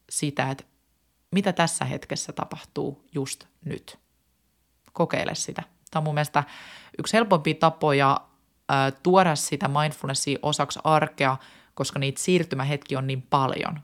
sitä, 0.10 0.52
että 0.52 0.64
mitä 1.32 1.54
tässä 1.54 1.86
hetkessä 1.86 2.34
tapahtuu 2.34 3.06
just 3.16 3.46
nyt. 3.66 4.00
Kokeile 4.94 5.36
sitä. 5.36 5.64
Tämä 5.92 6.00
on 6.00 6.04
mun 6.04 6.14
mielestä 6.14 6.44
yksi 6.98 7.14
helpompia 7.14 7.54
tapoja 7.54 8.22
tuoda 9.04 9.36
sitä 9.36 9.68
mindfulnessia 9.68 10.40
osaksi 10.42 10.80
arkea, 10.84 11.38
koska 11.80 12.00
niitä 12.00 12.22
siirtymähetki 12.22 12.96
on 12.96 13.08
niin 13.08 13.22
paljon 13.22 13.80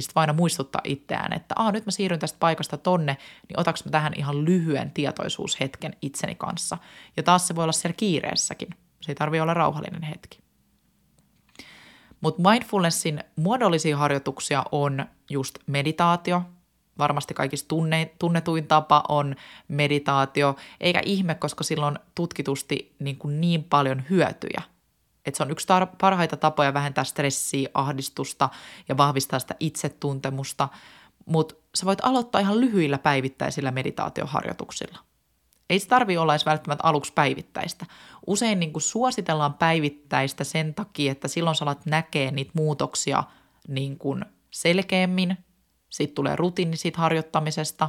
sitten 0.00 0.20
aina 0.20 0.32
muistuttaa 0.32 0.80
itseään, 0.84 1.32
että 1.32 1.54
Aa, 1.58 1.72
nyt 1.72 1.86
mä 1.86 1.92
siirryn 1.92 2.20
tästä 2.20 2.38
paikasta 2.40 2.76
tonne, 2.76 3.16
niin 3.48 3.60
otaks 3.60 3.84
mä 3.84 3.90
tähän 3.90 4.12
ihan 4.16 4.44
lyhyen 4.44 4.90
tietoisuushetken 4.90 5.96
itseni 6.02 6.34
kanssa. 6.34 6.78
Ja 7.16 7.22
taas 7.22 7.46
se 7.46 7.54
voi 7.54 7.62
olla 7.62 7.72
siellä 7.72 7.96
kiireessäkin. 7.96 8.68
Se 9.00 9.12
ei 9.12 9.14
tarvitse 9.14 9.42
olla 9.42 9.54
rauhallinen 9.54 10.02
hetki. 10.02 10.38
Mutta 12.20 12.50
mindfulnessin 12.50 13.24
muodollisia 13.36 13.96
harjoituksia 13.96 14.64
on 14.72 15.06
just 15.30 15.58
meditaatio. 15.66 16.42
Varmasti 16.98 17.34
kaikista 17.34 17.68
tunne, 17.68 18.10
tunnetuin 18.18 18.66
tapa 18.66 19.02
on 19.08 19.36
meditaatio, 19.68 20.56
eikä 20.80 21.02
ihme, 21.04 21.34
koska 21.34 21.64
sillä 21.64 21.86
on 21.86 21.98
tutkitusti 22.14 22.94
niin, 22.98 23.16
kuin 23.16 23.40
niin 23.40 23.64
paljon 23.64 24.02
hyötyjä– 24.10 24.62
että 25.26 25.36
se 25.36 25.42
on 25.42 25.50
yksi 25.50 25.66
tar- 25.68 25.96
parhaita 26.00 26.36
tapoja 26.36 26.74
vähentää 26.74 27.04
stressiä, 27.04 27.68
ahdistusta 27.74 28.48
ja 28.88 28.96
vahvistaa 28.96 29.38
sitä 29.38 29.54
itsetuntemusta, 29.60 30.68
mutta 31.26 31.54
sä 31.74 31.86
voit 31.86 31.98
aloittaa 32.02 32.40
ihan 32.40 32.60
lyhyillä 32.60 32.98
päivittäisillä 32.98 33.70
meditaatioharjoituksilla. 33.70 34.98
Ei 35.70 35.78
se 35.78 35.88
tarvi 35.88 36.16
olla 36.16 36.32
edes 36.32 36.46
välttämättä 36.46 36.86
aluksi 36.86 37.12
päivittäistä. 37.12 37.86
Usein 38.26 38.60
niin 38.60 38.72
suositellaan 38.78 39.54
päivittäistä 39.54 40.44
sen 40.44 40.74
takia, 40.74 41.12
että 41.12 41.28
silloin 41.28 41.56
sä 41.56 41.64
alat 41.64 41.86
näkee 41.86 42.30
niitä 42.30 42.50
muutoksia 42.54 43.24
niin 43.68 43.98
kuin 43.98 44.24
selkeämmin, 44.50 45.38
sitten 45.90 46.14
tulee 46.14 46.36
rutiini 46.36 46.76
siitä 46.76 46.98
harjoittamisesta, 46.98 47.88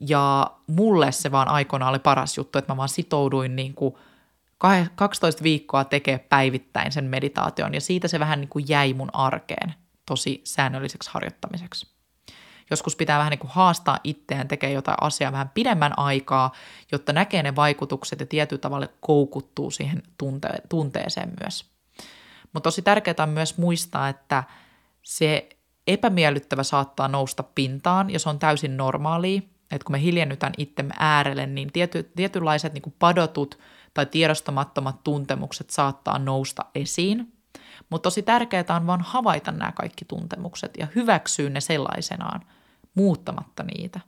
ja 0.00 0.50
mulle 0.66 1.12
se 1.12 1.32
vaan 1.32 1.48
aikoina 1.48 1.88
oli 1.88 1.98
paras 1.98 2.36
juttu, 2.36 2.58
että 2.58 2.72
mä 2.72 2.76
vaan 2.76 2.88
sitouduin 2.88 3.56
niin 3.56 3.74
kuin– 3.74 3.94
12 4.94 5.42
viikkoa 5.42 5.84
tekee 5.84 6.18
päivittäin 6.18 6.92
sen 6.92 7.04
meditaation 7.04 7.74
ja 7.74 7.80
siitä 7.80 8.08
se 8.08 8.20
vähän 8.20 8.40
niin 8.40 8.48
kuin 8.48 8.64
jäi 8.68 8.94
mun 8.94 9.10
arkeen 9.12 9.74
tosi 10.06 10.40
säännölliseksi 10.44 11.10
harjoittamiseksi. 11.12 11.92
Joskus 12.70 12.96
pitää 12.96 13.18
vähän 13.18 13.30
niin 13.30 13.38
kuin 13.38 13.50
haastaa 13.50 13.98
itseään, 14.04 14.48
tekee 14.48 14.72
jotain 14.72 14.96
asiaa 15.00 15.32
vähän 15.32 15.50
pidemmän 15.54 15.98
aikaa, 15.98 16.52
jotta 16.92 17.12
näkee 17.12 17.42
ne 17.42 17.56
vaikutukset 17.56 18.20
ja 18.20 18.26
tietyllä 18.26 18.60
tavalla 18.60 18.88
koukuttuu 19.00 19.70
siihen 19.70 20.02
tunte- 20.18 20.62
tunteeseen 20.68 21.32
myös. 21.40 21.72
Mutta 22.52 22.66
tosi 22.66 22.82
tärkeää 22.82 23.14
on 23.18 23.28
myös 23.28 23.58
muistaa, 23.58 24.08
että 24.08 24.44
se 25.02 25.48
epämiellyttävä 25.86 26.62
saattaa 26.62 27.08
nousta 27.08 27.42
pintaan 27.42 28.10
ja 28.10 28.18
se 28.18 28.28
on 28.28 28.38
täysin 28.38 28.76
normaalia, 28.76 29.40
että 29.70 29.84
kun 29.84 29.92
me 29.92 30.02
hiljennytään 30.02 30.52
itsemme 30.58 30.94
äärelle, 30.98 31.46
niin 31.46 31.72
tiety, 31.72 32.02
tietynlaiset 32.16 32.72
niin 32.72 32.82
kuin 32.82 32.94
padotut 32.98 33.58
tai 33.94 34.06
tiedostamattomat 34.06 35.04
tuntemukset 35.04 35.70
saattaa 35.70 36.18
nousta 36.18 36.64
esiin. 36.74 37.32
Mutta 37.90 38.06
tosi 38.06 38.22
tärkeää 38.22 38.76
on 38.76 38.86
vaan 38.86 39.00
havaita 39.00 39.52
nämä 39.52 39.72
kaikki 39.72 40.04
tuntemukset 40.04 40.70
ja 40.78 40.86
hyväksyä 40.94 41.50
ne 41.50 41.60
sellaisenaan. 41.60 42.40
muuttamatta 42.94 43.62
niitä. 43.62 44.00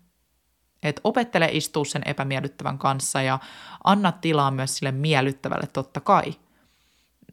Et 0.82 1.00
opettele 1.04 1.48
istua 1.52 1.84
sen 1.84 2.02
epämiellyttävän 2.06 2.78
kanssa 2.78 3.22
ja 3.22 3.38
anna 3.84 4.12
tilaa 4.12 4.50
myös 4.50 4.76
sille 4.76 4.92
miellyttävälle 4.92 5.66
totta 5.66 6.00
kai. 6.00 6.34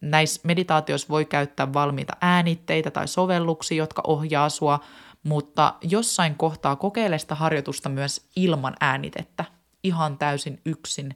Näissä 0.02 0.42
meditaatioissa 0.44 1.08
voi 1.10 1.26
käyttää 1.26 1.74
valmiita 1.74 2.14
äänitteitä 2.22 2.92
tai 2.92 3.08
sovelluksia, 3.08 3.78
jotka 3.78 4.02
ohjaa 4.08 4.50
sua, 4.50 4.80
mutta 5.24 5.74
jossain 5.82 6.36
kohtaa 6.36 6.76
kokeile 6.76 7.20
sitä 7.20 7.36
harjoitusta 7.36 7.90
myös 7.90 8.30
ilman 8.36 8.74
äänitettä, 8.80 9.46
ihan 9.84 10.18
täysin 10.18 10.62
yksin 10.66 11.16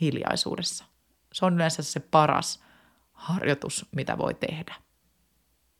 hiljaisuudessa. 0.00 0.84
Se 1.32 1.46
on 1.46 1.54
yleensä 1.54 1.82
se 1.82 2.00
paras 2.00 2.64
harjoitus, 3.12 3.86
mitä 3.96 4.18
voi 4.18 4.34
tehdä. 4.34 4.74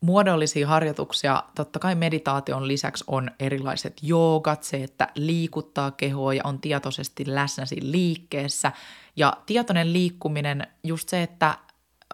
Muodollisia 0.01 0.69
harjoituksia, 0.69 1.43
totta 1.55 1.79
kai 1.79 1.95
meditaation 1.95 2.69
lisäksi 2.69 3.05
on 3.07 3.31
erilaiset 3.39 3.97
joogat, 4.03 4.63
se, 4.63 4.85
että 4.85 5.09
liikuttaa 5.15 5.91
kehoa 5.91 6.35
ja 6.35 6.43
on 6.45 6.61
tietoisesti 6.61 7.25
läsnä 7.27 7.67
siinä 7.67 7.91
liikkeessä. 7.91 8.73
Ja 9.17 9.37
tietoinen 9.47 9.93
liikkuminen, 9.93 10.67
just 10.83 11.09
se, 11.09 11.23
että 11.23 11.59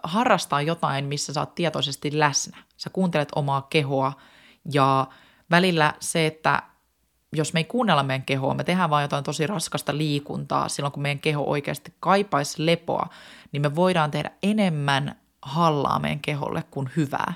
harrastaa 0.03 0.61
jotain, 0.61 1.05
missä 1.05 1.33
sä 1.33 1.39
oot 1.39 1.55
tietoisesti 1.55 2.19
läsnä. 2.19 2.57
Sä 2.77 2.89
kuuntelet 2.89 3.29
omaa 3.35 3.61
kehoa 3.61 4.13
ja 4.73 5.07
välillä 5.51 5.93
se, 5.99 6.25
että 6.25 6.63
jos 7.33 7.53
me 7.53 7.59
ei 7.59 7.63
kuunnella 7.63 8.03
meidän 8.03 8.25
kehoa, 8.25 8.53
me 8.53 8.63
tehdään 8.63 8.89
vain 8.89 9.03
jotain 9.03 9.23
tosi 9.23 9.47
raskasta 9.47 9.97
liikuntaa 9.97 10.69
silloin, 10.69 10.91
kun 10.91 11.03
meidän 11.03 11.19
keho 11.19 11.43
oikeasti 11.43 11.93
kaipaisi 11.99 12.65
lepoa, 12.65 13.09
niin 13.51 13.61
me 13.61 13.75
voidaan 13.75 14.11
tehdä 14.11 14.31
enemmän 14.43 15.15
hallaa 15.41 15.99
meidän 15.99 16.19
keholle 16.19 16.63
kuin 16.71 16.89
hyvää. 16.95 17.33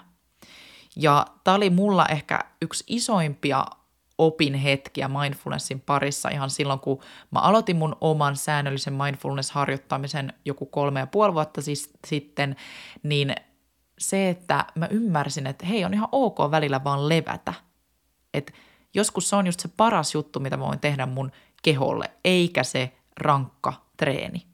Ja 0.96 1.26
tämä 1.44 1.56
oli 1.56 1.70
mulla 1.70 2.06
ehkä 2.06 2.40
yksi 2.62 2.84
isoimpia 2.88 3.66
opin 4.18 4.54
hetkiä 4.54 5.08
mindfulnessin 5.08 5.82
parissa 5.82 6.30
ihan 6.30 6.50
silloin, 6.50 6.80
kun 6.80 7.02
mä 7.32 7.40
aloitin 7.40 7.76
mun 7.76 7.96
oman 8.02 8.36
säännöllisen 8.36 8.94
mindfulness-harjoittamisen 8.94 10.34
joku 10.46 10.66
kolme 10.66 11.00
ja 11.00 11.08
puoli 11.08 11.34
vuotta 11.34 11.62
siis, 11.62 11.94
sitten, 12.08 12.56
niin 13.04 13.36
se, 14.00 14.30
että 14.30 14.66
mä 14.76 14.88
ymmärsin, 14.88 15.48
että 15.48 15.66
hei, 15.66 15.86
on 15.86 15.94
ihan 15.94 16.10
ok 16.12 16.38
välillä 16.52 16.84
vaan 16.84 17.10
levätä. 17.10 17.54
Että 18.34 18.54
joskus 18.96 19.30
se 19.30 19.36
on 19.36 19.46
just 19.46 19.60
se 19.60 19.68
paras 19.68 20.14
juttu, 20.14 20.40
mitä 20.40 20.60
voin 20.60 20.80
tehdä 20.80 21.06
mun 21.06 21.32
keholle, 21.64 22.12
eikä 22.24 22.64
se 22.64 22.98
rankka 23.18 23.74
treeni. 23.98 24.46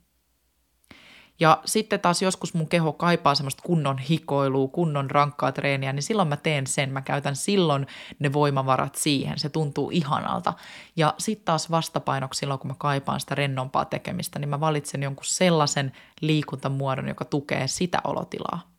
Ja 1.39 1.61
sitten 1.65 1.99
taas 1.99 2.21
joskus 2.21 2.53
mun 2.53 2.67
keho 2.67 2.93
kaipaa 2.93 3.35
semmoista 3.35 3.63
kunnon 3.65 3.97
hikoilua, 3.97 4.67
kunnon 4.67 5.11
rankkaa 5.11 5.51
treeniä, 5.51 5.93
niin 5.93 6.03
silloin 6.03 6.27
mä 6.27 6.37
teen 6.37 6.67
sen. 6.67 6.89
Mä 6.91 7.01
käytän 7.01 7.35
silloin 7.35 7.87
ne 8.19 8.33
voimavarat 8.33 8.95
siihen. 8.95 9.39
Se 9.39 9.49
tuntuu 9.49 9.89
ihanalta. 9.91 10.53
Ja 10.95 11.13
sitten 11.17 11.45
taas 11.45 11.71
vastapainoksi 11.71 12.39
silloin, 12.39 12.59
kun 12.59 12.67
mä 12.67 12.75
kaipaan 12.77 13.19
sitä 13.19 13.35
rennompaa 13.35 13.85
tekemistä, 13.85 14.39
niin 14.39 14.49
mä 14.49 14.59
valitsen 14.59 15.03
jonkun 15.03 15.25
sellaisen 15.25 15.91
liikuntamuodon, 16.21 17.07
joka 17.07 17.25
tukee 17.25 17.67
sitä 17.67 18.01
olotilaa. 18.03 18.70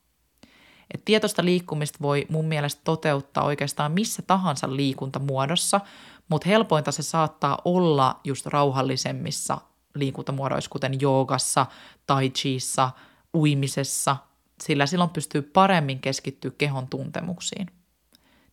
Et 0.93 1.05
tietoista 1.05 1.45
liikkumista 1.45 1.97
voi 2.01 2.25
mun 2.29 2.45
mielestä 2.45 2.81
toteuttaa 2.83 3.43
oikeastaan 3.43 3.91
missä 3.91 4.21
tahansa 4.21 4.75
liikuntamuodossa, 4.75 5.81
mutta 6.29 6.49
helpointa 6.49 6.91
se 6.91 7.03
saattaa 7.03 7.57
olla 7.65 8.19
just 8.23 8.45
rauhallisemmissa 8.45 9.57
liikuntamuodoissa, 9.95 10.69
kuten 10.69 11.01
joogassa, 11.01 11.65
tai 12.07 12.29
chiissa, 12.29 12.91
uimisessa, 13.33 14.17
sillä 14.63 14.85
silloin 14.85 15.09
pystyy 15.09 15.41
paremmin 15.41 15.99
keskittyä 15.99 16.51
kehon 16.57 16.87
tuntemuksiin. 16.87 17.67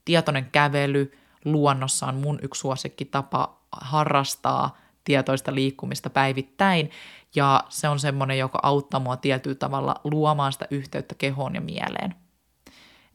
Tietoinen 0.05 0.51
kävely 0.53 1.13
luonnossa 1.45 2.07
on 2.07 2.15
mun 2.15 2.39
yksi 2.43 2.61
suosikki 2.61 3.05
tapa 3.05 3.61
harrastaa 3.73 4.79
tietoista 5.05 5.55
liikkumista 5.55 6.11
päivittäin, 6.11 6.91
ja 7.35 7.65
se 7.69 7.89
on 7.89 7.99
semmoinen, 7.99 8.39
joka 8.39 8.59
auttaa 8.63 9.01
mua 9.01 9.17
tietyllä 9.17 9.57
tavalla 9.57 9.95
luomaan 10.05 10.53
sitä 10.53 10.67
yhteyttä 10.71 11.15
kehoon 11.15 11.55
ja 11.55 11.61
mieleen. 11.61 12.15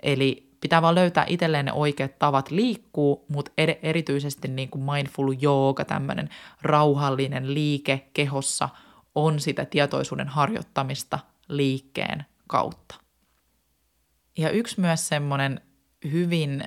Eli 0.03 0.57
pitää 0.61 0.81
vaan 0.81 0.95
löytää 0.95 1.25
itselleen 1.27 1.65
ne 1.65 1.73
oikeat 1.73 2.19
tavat 2.19 2.51
liikkuu, 2.51 3.25
mutta 3.29 3.51
erityisesti 3.81 4.47
niin 4.47 4.69
kuin 4.69 4.83
mindful 4.83 5.33
yoga, 5.41 5.85
tämmöinen 5.85 6.29
rauhallinen 6.61 7.53
liike 7.53 8.09
kehossa, 8.13 8.69
on 9.15 9.39
sitä 9.39 9.65
tietoisuuden 9.65 10.27
harjoittamista 10.27 11.19
liikkeen 11.47 12.25
kautta. 12.47 12.95
Ja 14.37 14.49
yksi 14.49 14.79
myös 14.79 15.07
semmoinen 15.07 15.61
hyvin 16.11 16.63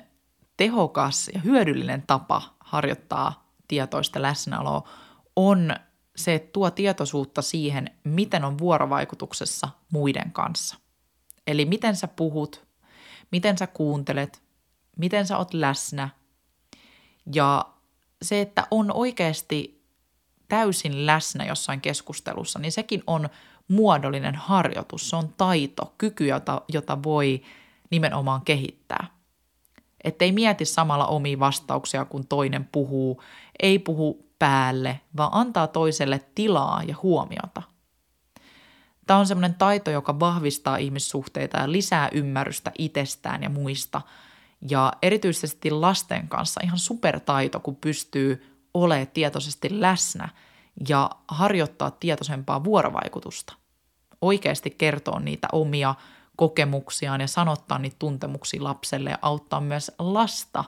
tehokas 0.57 1.29
ja 1.33 1.39
hyödyllinen 1.39 2.03
tapa 2.07 2.41
harjoittaa 2.59 3.53
tietoista 3.67 4.21
läsnäoloa 4.21 4.87
on 5.35 5.75
se, 6.15 6.35
että 6.35 6.49
tuo 6.53 6.71
tietoisuutta 6.71 7.41
siihen, 7.41 7.91
miten 8.03 8.43
on 8.43 8.57
vuorovaikutuksessa 8.57 9.69
muiden 9.91 10.31
kanssa. 10.31 10.75
Eli 11.47 11.65
miten 11.65 11.95
sä 11.95 12.07
puhut, 12.07 12.67
miten 13.31 13.57
sä 13.57 13.67
kuuntelet, 13.67 14.41
miten 14.97 15.27
sä 15.27 15.37
oot 15.37 15.53
läsnä. 15.53 16.09
Ja 17.35 17.65
se, 18.21 18.41
että 18.41 18.67
on 18.71 18.91
oikeasti 18.93 19.85
täysin 20.47 21.05
läsnä 21.05 21.45
jossain 21.45 21.81
keskustelussa, 21.81 22.59
niin 22.59 22.71
sekin 22.71 23.03
on 23.07 23.29
muodollinen 23.67 24.35
harjoitus, 24.35 25.09
se 25.09 25.15
on 25.15 25.33
taito, 25.37 25.93
kyky, 25.97 26.27
jota, 26.27 26.61
jota 26.67 27.03
voi 27.03 27.41
nimenomaan 27.89 28.41
kehittää. 28.41 29.07
Että 30.03 30.25
ei 30.25 30.31
mieti 30.31 30.65
samalla 30.65 31.07
omia 31.07 31.39
vastauksia, 31.39 32.05
kun 32.05 32.27
toinen 32.27 32.69
puhuu, 32.71 33.23
ei 33.59 33.79
puhu 33.79 34.28
päälle, 34.39 35.01
vaan 35.17 35.29
antaa 35.33 35.67
toiselle 35.67 36.21
tilaa 36.35 36.83
ja 36.83 36.95
huomiota– 37.03 37.61
Tämä 39.09 39.19
on 39.19 39.27
semmoinen 39.27 39.53
taito, 39.53 39.91
joka 39.91 40.19
vahvistaa 40.19 40.77
ihmissuhteita 40.77 41.57
ja 41.57 41.71
lisää 41.71 42.09
ymmärrystä 42.11 42.71
itsestään 42.77 43.43
ja 43.43 43.49
muista. 43.49 44.01
Ja 44.69 44.93
erityisesti 45.01 45.71
lasten 45.71 46.27
kanssa 46.27 46.61
ihan 46.63 46.79
supertaito, 46.79 47.59
kun 47.59 47.75
pystyy 47.75 48.59
olemaan 48.73 49.07
tietoisesti 49.07 49.81
läsnä 49.81 50.29
ja 50.89 51.09
harjoittaa 51.27 51.91
tietoisempaa 51.91 52.63
vuorovaikutusta. 52.63 53.53
Oikeasti 54.21 54.69
kertoo 54.69 55.19
niitä 55.19 55.47
omia 55.51 55.95
kokemuksiaan 56.35 57.21
ja 57.21 57.27
sanottaa 57.27 57.79
niitä 57.79 57.95
tuntemuksia 57.99 58.63
lapselle 58.63 59.09
ja 59.09 59.19
auttaa 59.21 59.61
myös 59.61 59.91
lasta 59.99 60.63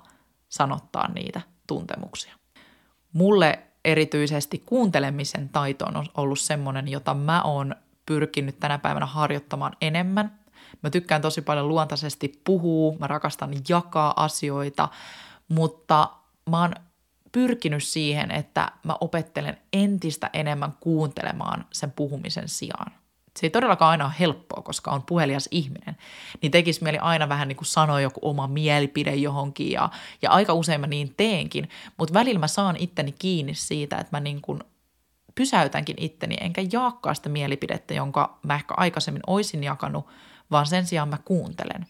sanottaa 0.50 1.12
niitä 1.12 1.42
tuntemuksia. 1.68 2.41
Mulle 3.14 3.60
erityisesti 3.86 4.64
kuuntelemisen 4.66 5.50
taito 5.50 5.86
on 5.86 6.06
ollut 6.18 6.40
semmoinen, 6.40 6.88
jota 6.88 7.14
mä 7.14 7.42
oon 7.42 7.76
pyrkinyt 8.06 8.60
tänä 8.60 8.78
päivänä 8.78 9.06
harjoittamaan 9.06 9.74
enemmän. 9.82 10.40
Mä 10.84 10.90
tykkään 10.90 11.22
tosi 11.22 11.42
paljon 11.42 11.68
luontaisesti 11.68 12.42
puhua, 12.44 12.98
mä 13.00 13.08
rakastan 13.08 13.52
jakaa 13.70 14.14
asioita, 14.24 14.90
mutta 15.48 16.10
mä 16.50 16.62
oon 16.62 16.74
pyrkinyt 17.32 17.84
siihen, 17.84 18.32
että 18.32 18.72
mä 18.84 18.96
opettelen 19.02 19.58
entistä 19.74 20.30
enemmän 20.34 20.74
kuuntelemaan 20.80 21.66
sen 21.74 21.92
puhumisen 21.92 22.48
sijaan. 22.48 23.01
Se 23.40 23.46
ei 23.46 23.50
todellakaan 23.50 23.92
aina 23.92 24.06
ole 24.06 24.14
helppoa, 24.20 24.62
koska 24.62 24.92
on 24.92 25.04
puhelias 25.04 25.48
ihminen. 25.52 25.98
Niin 26.42 26.52
tekisi 26.52 26.84
mieli 26.84 26.98
aina 26.98 27.30
vähän 27.30 27.48
niin 27.48 27.56
kuin 27.56 27.68
sanoa 27.68 28.02
joku 28.02 28.20
oma 28.24 28.48
mielipide 28.48 29.16
johonkin 29.16 29.72
ja, 29.72 29.90
ja 30.22 30.32
aika 30.32 30.54
usein 30.54 30.82
mä 30.82 30.88
niin 30.88 31.14
teenkin. 31.18 31.70
Mutta 31.98 32.14
välillä 32.14 32.40
mä 32.40 32.48
saan 32.48 32.76
itteni 32.80 33.12
kiinni 33.12 33.56
siitä, 33.56 33.98
että 33.98 34.18
mä 34.18 34.20
niin 34.20 34.42
kuin 34.42 34.64
pysäytänkin 35.36 35.96
itteni, 36.00 36.36
enkä 36.42 36.62
jaakkaa 36.72 37.14
sitä 37.14 37.30
mielipidettä, 37.30 37.94
jonka 37.94 38.40
mä 38.44 38.56
ehkä 38.56 38.74
aikaisemmin 38.78 39.22
oisin 39.28 39.64
jakanut, 39.64 40.08
vaan 40.52 40.66
sen 40.66 40.86
sijaan 40.86 41.10
mä 41.10 41.18
kuuntelen. 41.26 41.86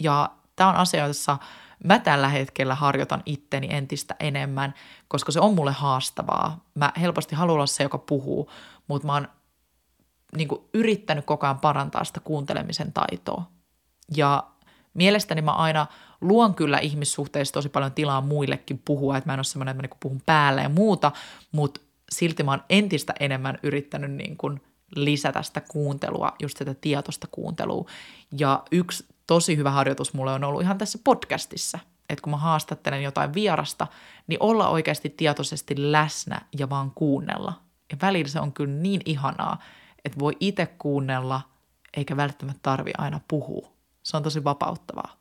Ja 0.00 0.30
tämä 0.56 0.70
on 0.70 0.76
asia, 0.76 1.06
jossa 1.06 1.38
mä 1.84 1.98
tällä 1.98 2.28
hetkellä 2.28 2.74
harjoitan 2.74 3.22
itteni 3.26 3.68
entistä 3.70 4.16
enemmän, 4.20 4.74
koska 5.08 5.32
se 5.32 5.40
on 5.40 5.54
mulle 5.54 5.72
haastavaa. 5.72 6.64
Mä 6.74 6.92
helposti 7.00 7.34
haluan 7.34 7.54
olla 7.54 7.66
se, 7.66 7.82
joka 7.82 7.98
puhuu, 7.98 8.50
mutta 8.88 9.06
mä 9.06 9.12
oon 9.12 9.28
niin 10.36 10.48
kuin, 10.48 10.60
yrittänyt 10.74 11.24
koko 11.24 11.46
ajan 11.46 11.60
parantaa 11.60 12.04
sitä 12.04 12.20
kuuntelemisen 12.20 12.92
taitoa. 12.92 13.50
Ja 14.16 14.44
mielestäni 14.94 15.42
mä 15.42 15.52
aina 15.52 15.86
luon 16.20 16.54
kyllä 16.54 16.78
ihmissuhteissa 16.78 17.54
tosi 17.54 17.68
paljon 17.68 17.92
tilaa 17.92 18.20
muillekin 18.20 18.82
puhua, 18.84 19.16
että 19.16 19.28
mä 19.28 19.34
en 19.34 19.38
ole 19.38 19.44
semmoinen, 19.44 19.70
että 19.70 19.82
mä 19.82 19.86
niin 19.88 20.00
puhun 20.00 20.22
päälle 20.26 20.62
ja 20.62 20.68
muuta, 20.68 21.12
mutta 21.52 21.80
silti 22.12 22.42
mä 22.42 22.50
oon 22.50 22.64
entistä 22.68 23.14
enemmän 23.20 23.58
yrittänyt 23.62 24.10
niin 24.10 24.36
kuin 24.36 24.60
lisätä 24.96 25.42
sitä 25.42 25.60
kuuntelua, 25.60 26.32
just 26.42 26.56
sitä 26.58 26.74
tietoista 26.74 27.28
kuuntelua. 27.30 27.84
Ja 28.38 28.62
yksi 28.72 29.06
tosi 29.26 29.56
hyvä 29.56 29.70
harjoitus 29.70 30.14
mulle 30.14 30.32
on 30.32 30.44
ollut 30.44 30.62
ihan 30.62 30.78
tässä 30.78 30.98
podcastissa, 31.04 31.78
että 32.08 32.22
kun 32.22 32.30
mä 32.30 32.36
haastattelen 32.36 33.02
jotain 33.02 33.34
vierasta, 33.34 33.86
niin 34.26 34.42
olla 34.42 34.68
oikeasti 34.68 35.10
tietoisesti 35.10 35.92
läsnä 35.92 36.40
ja 36.58 36.70
vaan 36.70 36.90
kuunnella. 36.90 37.52
Ja 37.92 37.96
välillä 38.02 38.28
se 38.28 38.40
on 38.40 38.52
kyllä 38.52 38.74
niin 38.74 39.00
ihanaa, 39.04 39.58
että 40.04 40.18
voi 40.18 40.36
itse 40.40 40.66
kuunnella, 40.66 41.40
eikä 41.96 42.16
välttämättä 42.16 42.60
tarvi 42.62 42.90
aina 42.98 43.20
puhua. 43.28 43.72
Se 44.02 44.16
on 44.16 44.22
tosi 44.22 44.44
vapauttavaa. 44.44 45.16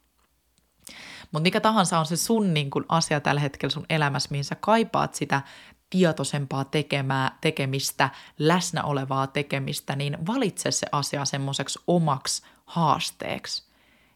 Mutta 1.32 1.44
mikä 1.44 1.62
tahansa 1.62 2.00
on 2.00 2.06
se 2.06 2.18
sun 2.18 2.54
niin 2.54 2.70
kun, 2.70 2.86
asia 2.90 3.20
tällä 3.20 3.42
hetkellä 3.42 3.74
sun 3.74 3.86
elämässä, 3.90 4.30
mihin 4.32 4.46
sä 4.46 4.56
kaipaat 4.56 5.16
sitä 5.16 5.42
tietoisempaa 5.90 6.66
tekemää, 6.66 7.38
tekemistä, 7.42 8.10
läsnä 8.40 8.84
olevaa 8.84 9.28
tekemistä, 9.28 9.96
niin 9.96 10.18
valitse 10.28 10.72
se 10.72 10.88
asia 10.92 11.26
semmoiseksi 11.26 11.80
omaksi 11.88 12.44
haasteeksi 12.66 13.64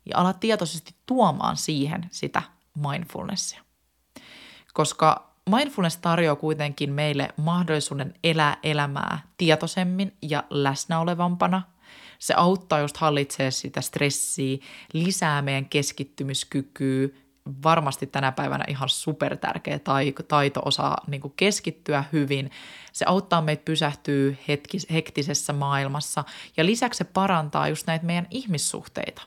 ja 0.06 0.18
ala 0.18 0.34
tietoisesti 0.34 0.96
tuomaan 1.06 1.58
siihen 1.58 2.08
sitä 2.12 2.42
mindfulnessia. 2.78 3.62
Koska 4.74 5.33
mindfulness 5.50 5.98
tarjoaa 5.98 6.36
kuitenkin 6.36 6.94
meille 6.94 7.30
mahdollisuuden 7.38 8.14
elää 8.24 8.58
elämää 8.64 9.20
tietoisemmin 9.38 10.14
ja 10.22 10.44
läsnäolevampana. 10.50 11.62
Se 12.20 12.34
auttaa 12.38 12.80
just 12.80 12.98
hallitsee 12.98 13.52
sitä 13.52 13.82
stressiä, 13.82 14.58
lisää 14.94 15.42
meidän 15.42 15.66
keskittymiskykyä, 15.66 17.08
varmasti 17.64 18.08
tänä 18.08 18.32
päivänä 18.32 18.66
ihan 18.68 18.90
super 18.90 19.38
tärkeä 19.38 19.80
taito 20.28 20.62
osaa 20.66 20.98
niin 21.08 21.34
keskittyä 21.36 22.04
hyvin. 22.14 22.52
Se 22.94 23.06
auttaa 23.08 23.42
meitä 23.42 23.66
pysähtyä 23.66 24.34
hetkis, 24.48 24.88
hektisessä 24.94 25.54
maailmassa 25.54 26.24
ja 26.58 26.66
lisäksi 26.66 26.98
se 26.98 27.04
parantaa 27.04 27.68
just 27.68 27.88
näitä 27.88 28.06
meidän 28.06 28.28
ihmissuhteita. 28.32 29.22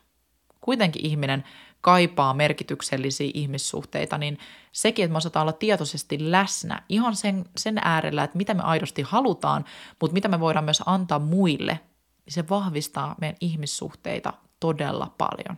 Kuitenkin 0.60 1.06
ihminen 1.06 1.44
kaipaa 1.86 2.34
merkityksellisiä 2.34 3.30
ihmissuhteita, 3.34 4.18
niin 4.18 4.38
sekin, 4.72 5.04
että 5.04 5.12
me 5.12 5.16
osataan 5.16 5.42
olla 5.42 5.52
tietoisesti 5.52 6.30
läsnä 6.30 6.82
ihan 6.88 7.16
sen, 7.16 7.44
sen 7.56 7.78
äärellä, 7.84 8.24
että 8.24 8.36
mitä 8.36 8.54
me 8.54 8.62
aidosti 8.62 9.02
halutaan, 9.02 9.64
mutta 10.00 10.14
mitä 10.14 10.28
me 10.28 10.40
voidaan 10.40 10.64
myös 10.64 10.82
antaa 10.86 11.18
muille, 11.18 11.80
niin 12.24 12.32
se 12.32 12.48
vahvistaa 12.48 13.14
meidän 13.20 13.36
ihmissuhteita 13.40 14.32
todella 14.60 15.14
paljon. 15.18 15.56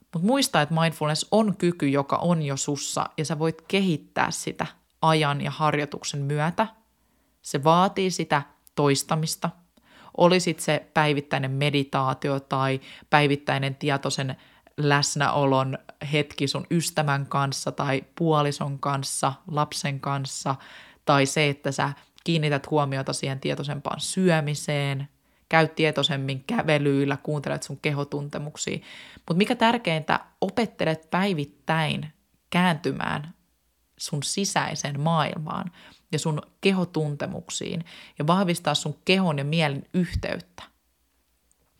Mutta 0.00 0.26
muista, 0.26 0.62
että 0.62 0.74
mindfulness 0.74 1.26
on 1.30 1.56
kyky, 1.56 1.88
joka 1.88 2.16
on 2.16 2.42
jo 2.42 2.56
sussa 2.56 3.06
ja 3.18 3.24
sä 3.24 3.38
voit 3.38 3.62
kehittää 3.68 4.30
sitä 4.30 4.66
ajan 5.02 5.40
ja 5.40 5.50
harjoituksen 5.50 6.20
myötä. 6.20 6.66
Se 7.42 7.64
vaatii 7.64 8.10
sitä 8.10 8.42
toistamista. 8.74 9.50
Olisit 10.16 10.60
se 10.60 10.86
päivittäinen 10.94 11.50
meditaatio 11.50 12.40
tai 12.40 12.80
päivittäinen 13.10 13.74
tietoisen 13.74 14.36
läsnäolon 14.76 15.78
hetki 16.12 16.48
sun 16.48 16.66
ystävän 16.70 17.26
kanssa 17.26 17.72
tai 17.72 18.04
puolison 18.14 18.78
kanssa, 18.78 19.32
lapsen 19.50 20.00
kanssa, 20.00 20.54
tai 21.04 21.26
se, 21.26 21.48
että 21.48 21.72
sä 21.72 21.92
kiinnität 22.24 22.70
huomiota 22.70 23.12
siihen 23.12 23.40
tietoisempaan 23.40 24.00
syömiseen, 24.00 25.08
käy 25.48 25.68
tietoisemmin 25.68 26.44
kävelyillä, 26.46 27.16
kuuntelet 27.22 27.62
sun 27.62 27.78
kehotuntemuksia. 27.82 28.78
Mutta 29.14 29.34
mikä 29.34 29.54
tärkeintä, 29.54 30.20
opettelet 30.40 31.10
päivittäin 31.10 32.12
kääntymään 32.50 33.34
sun 33.98 34.22
sisäiseen 34.22 35.00
maailmaan 35.00 35.70
ja 36.12 36.18
sun 36.18 36.42
kehotuntemuksiin 36.60 37.84
ja 38.18 38.26
vahvistaa 38.26 38.74
sun 38.74 38.98
kehon 39.04 39.38
ja 39.38 39.44
mielen 39.44 39.86
yhteyttä. 39.94 40.62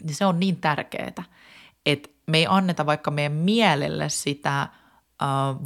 Niin 0.02 0.14
se 0.14 0.26
on 0.26 0.40
niin 0.40 0.56
tärkeää, 0.56 1.24
että 1.86 2.15
me 2.26 2.38
ei 2.38 2.46
anneta 2.48 2.86
vaikka 2.86 3.10
meidän 3.10 3.32
mielelle 3.32 4.08
sitä 4.08 4.68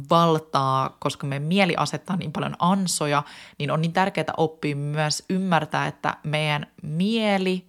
valtaa, 0.09 0.97
koska 0.99 1.27
meidän 1.27 1.47
mieli 1.47 1.75
asettaa 1.77 2.15
niin 2.15 2.31
paljon 2.31 2.55
ansoja, 2.59 3.23
niin 3.57 3.71
on 3.71 3.81
niin 3.81 3.93
tärkeää 3.93 4.33
oppia 4.37 4.75
myös 4.75 5.23
ymmärtää, 5.29 5.87
että 5.87 6.17
meidän 6.23 6.67
mieli 6.83 7.65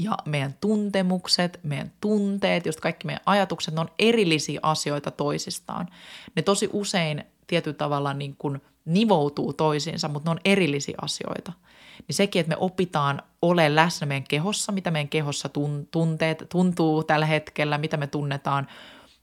ja 0.00 0.16
meidän 0.24 0.54
tuntemukset, 0.60 1.60
meidän 1.62 1.92
tunteet, 2.00 2.66
just 2.66 2.80
kaikki 2.80 3.06
meidän 3.06 3.22
ajatukset, 3.26 3.74
ne 3.74 3.80
on 3.80 3.90
erillisiä 3.98 4.60
asioita 4.62 5.10
toisistaan. 5.10 5.88
Ne 6.36 6.42
tosi 6.42 6.70
usein 6.72 7.24
tietyllä 7.46 7.76
tavalla 7.76 8.14
niin 8.14 8.36
kuin 8.36 8.62
nivoutuu 8.84 9.52
toisiinsa, 9.52 10.08
mutta 10.08 10.30
ne 10.30 10.30
on 10.30 10.40
erillisiä 10.44 10.94
asioita– 11.02 11.52
niin 12.08 12.14
sekin, 12.14 12.40
että 12.40 12.50
me 12.50 12.56
opitaan 12.60 13.22
ole 13.42 13.74
läsnä 13.74 14.06
meidän 14.06 14.28
kehossa, 14.28 14.72
mitä 14.72 14.90
meidän 14.90 15.08
kehossa 15.08 15.50
tunteet, 15.90 16.46
tuntuu 16.48 17.04
tällä 17.04 17.26
hetkellä, 17.26 17.78
mitä 17.78 17.96
me 17.96 18.06
tunnetaan, 18.06 18.66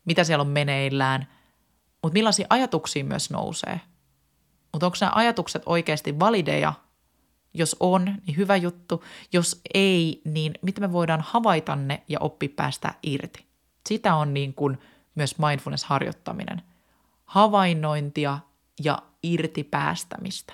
mitä 0.05 0.23
siellä 0.23 0.41
on 0.41 0.47
meneillään, 0.47 1.27
mutta 2.03 2.13
millaisia 2.13 2.47
ajatuksia 2.49 3.03
myös 3.03 3.29
nousee. 3.29 3.81
Mutta 4.73 4.85
onko 4.85 4.97
nämä 5.01 5.11
ajatukset 5.15 5.63
oikeasti 5.65 6.19
valideja? 6.19 6.73
Jos 7.53 7.75
on, 7.79 8.05
niin 8.05 8.37
hyvä 8.37 8.55
juttu. 8.55 9.03
Jos 9.33 9.61
ei, 9.73 10.21
niin 10.25 10.53
miten 10.61 10.83
me 10.83 10.91
voidaan 10.91 11.21
havaita 11.21 11.75
ne 11.75 12.03
ja 12.07 12.19
oppi 12.19 12.47
päästä 12.47 12.93
irti? 13.03 13.45
Sitä 13.89 14.15
on 14.15 14.33
niin 14.33 14.53
kuin 14.53 14.77
myös 15.15 15.35
mindfulness-harjoittaminen. 15.39 16.61
Havainnointia 17.25 18.39
ja 18.83 19.01
irti 19.23 19.63
päästämistä. 19.63 20.53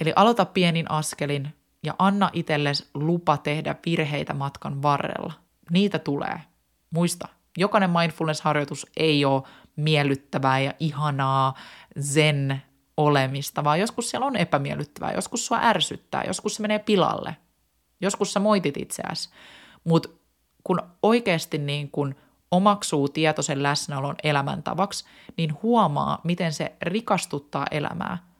Eli 0.00 0.12
aloita 0.16 0.44
pienin 0.44 0.90
askelin 0.90 1.48
ja 1.82 1.94
anna 1.98 2.30
itsellesi 2.32 2.86
lupa 2.94 3.36
tehdä 3.36 3.74
virheitä 3.86 4.34
matkan 4.34 4.82
varrella. 4.82 5.32
Niitä 5.70 5.98
tulee. 5.98 6.40
Muista, 6.90 7.28
jokainen 7.56 7.90
mindfulness-harjoitus 7.90 8.86
ei 8.96 9.24
ole 9.24 9.42
miellyttävää 9.76 10.60
ja 10.60 10.74
ihanaa 10.80 11.54
zen 12.00 12.62
olemista, 12.96 13.64
vaan 13.64 13.80
joskus 13.80 14.10
siellä 14.10 14.26
on 14.26 14.36
epämiellyttävää, 14.36 15.12
joskus 15.12 15.46
sua 15.46 15.58
ärsyttää, 15.62 16.24
joskus 16.26 16.54
se 16.54 16.62
menee 16.62 16.78
pilalle, 16.78 17.36
joskus 18.00 18.32
sä 18.32 18.40
moitit 18.40 18.76
itseäsi. 18.76 19.30
Mutta 19.84 20.08
kun 20.64 20.82
oikeasti 21.02 21.58
niin 21.58 21.90
kun 21.90 22.14
omaksuu 22.52 23.08
tietoisen 23.08 23.62
läsnäolon 23.62 24.16
elämäntavaksi, 24.22 25.04
niin 25.36 25.58
huomaa, 25.62 26.20
miten 26.24 26.52
se 26.52 26.72
rikastuttaa 26.82 27.66
elämää– 27.70 28.18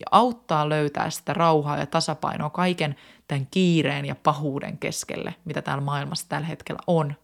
ja 0.00 0.06
auttaa 0.10 0.68
löytää 0.68 1.10
sitä 1.10 1.34
rauhaa 1.34 1.76
ja 1.78 1.86
tasapainoa 1.86 2.50
kaiken 2.50 2.96
tämän 3.28 3.46
kiireen 3.50 4.04
ja 4.04 4.14
pahuuden 4.14 4.78
keskelle, 4.78 5.34
mitä 5.44 5.62
täällä 5.62 5.84
maailmassa 5.84 6.28
tällä 6.28 6.46
hetkellä 6.46 6.80
on. 6.86 7.14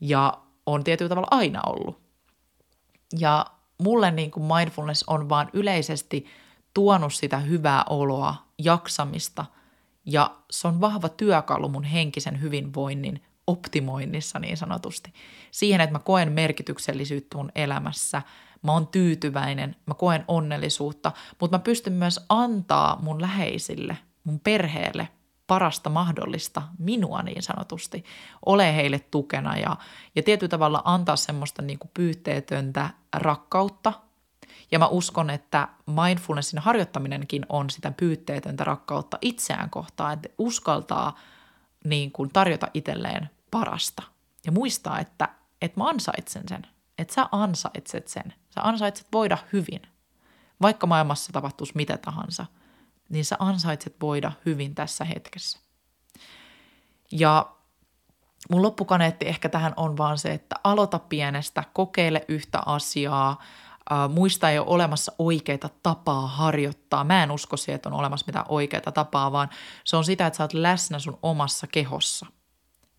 Ja 0.00 0.38
on 0.66 0.84
tietyllä 0.84 1.08
tavalla 1.08 1.28
aina 1.30 1.60
ollut. 1.66 2.00
Ja 3.18 3.46
mulle 3.78 4.10
niin 4.10 4.30
kuin 4.30 4.44
mindfulness 4.44 5.04
on 5.06 5.28
vaan 5.28 5.50
yleisesti 5.52 6.26
tuonut 6.74 7.14
sitä 7.14 7.38
hyvää 7.38 7.84
oloa, 7.90 8.34
jaksamista, 8.58 9.44
ja 10.04 10.36
se 10.50 10.68
on 10.68 10.80
vahva 10.80 11.08
työkalu 11.08 11.68
mun 11.68 11.84
henkisen 11.84 12.40
hyvinvoinnin 12.40 13.22
optimoinnissa 13.48 14.38
niin 14.38 14.56
sanotusti. 14.56 15.12
Siihen, 15.50 15.80
että 15.80 15.92
mä 15.92 15.98
koen 15.98 16.32
merkityksellisyyttä 16.32 17.36
mun 17.36 17.52
elämässä– 17.54 18.22
mä 18.62 18.72
oon 18.72 18.86
tyytyväinen, 18.86 19.76
mä 19.86 19.94
koen 19.94 20.24
onnellisuutta, 20.28 21.12
mutta 21.40 21.58
mä 21.58 21.62
pystyn 21.62 21.92
myös 21.92 22.20
antaa 22.28 22.98
mun 23.02 23.20
läheisille, 23.20 23.98
mun 24.24 24.40
perheelle 24.40 25.08
parasta 25.46 25.90
mahdollista 25.90 26.62
minua 26.78 27.22
niin 27.22 27.42
sanotusti, 27.42 28.04
ole 28.46 28.76
heille 28.76 28.98
tukena 28.98 29.56
ja, 29.56 29.76
ja 30.16 30.22
tietyllä 30.22 30.50
tavalla 30.50 30.82
antaa 30.84 31.16
semmoista 31.16 31.62
niin 31.62 31.78
kuin 31.78 31.90
pyytteetöntä 31.94 32.90
rakkautta. 33.16 33.92
Ja 34.72 34.78
mä 34.78 34.86
uskon, 34.86 35.30
että 35.30 35.68
mindfulnessin 35.86 36.58
harjoittaminenkin 36.58 37.46
on 37.48 37.70
sitä 37.70 37.90
pyytteetöntä 37.90 38.64
rakkautta 38.64 39.18
itseään 39.22 39.70
kohtaan, 39.70 40.12
että 40.12 40.28
uskaltaa 40.38 41.18
niin 41.84 42.12
kuin 42.12 42.30
tarjota 42.32 42.68
itselleen 42.74 43.30
parasta 43.50 44.02
ja 44.46 44.52
muistaa, 44.52 44.98
että, 44.98 45.28
että 45.62 45.80
mä 45.80 45.88
ansaitsen 45.88 46.42
sen, 46.48 46.66
että 46.98 47.14
sä 47.14 47.28
ansaitset 47.32 48.08
sen. 48.08 48.34
Sä 48.50 48.60
ansaitset 48.62 49.06
voida 49.12 49.38
hyvin. 49.52 49.82
Vaikka 50.62 50.86
maailmassa 50.86 51.32
tapahtuisi 51.32 51.72
mitä 51.76 51.98
tahansa, 51.98 52.46
niin 53.08 53.24
sä 53.24 53.36
ansaitset 53.38 53.96
voida 54.00 54.32
hyvin 54.46 54.74
tässä 54.74 55.04
hetkessä. 55.04 55.58
Ja 57.12 57.52
mun 58.50 58.62
loppukaneetti 58.62 59.28
ehkä 59.28 59.48
tähän 59.48 59.72
on 59.76 59.96
vaan 59.96 60.18
se, 60.18 60.32
että 60.32 60.56
aloita 60.64 60.98
pienestä, 60.98 61.64
kokeile 61.72 62.24
yhtä 62.28 62.62
asiaa, 62.66 63.42
äh, 63.92 64.10
muista 64.10 64.50
ei 64.50 64.58
ole 64.58 64.66
olemassa 64.68 65.12
oikeita 65.18 65.70
tapaa 65.82 66.26
harjoittaa. 66.26 67.04
Mä 67.04 67.22
en 67.22 67.30
usko 67.30 67.56
siihen, 67.56 67.76
että 67.76 67.88
on 67.88 67.94
olemassa 67.94 68.26
mitään 68.26 68.46
oikeita 68.48 68.92
tapaa, 68.92 69.32
vaan 69.32 69.48
se 69.84 69.96
on 69.96 70.04
sitä, 70.04 70.26
että 70.26 70.36
sä 70.36 70.44
oot 70.44 70.54
läsnä 70.54 70.98
sun 70.98 71.18
omassa 71.22 71.66
kehossa– 71.66 72.26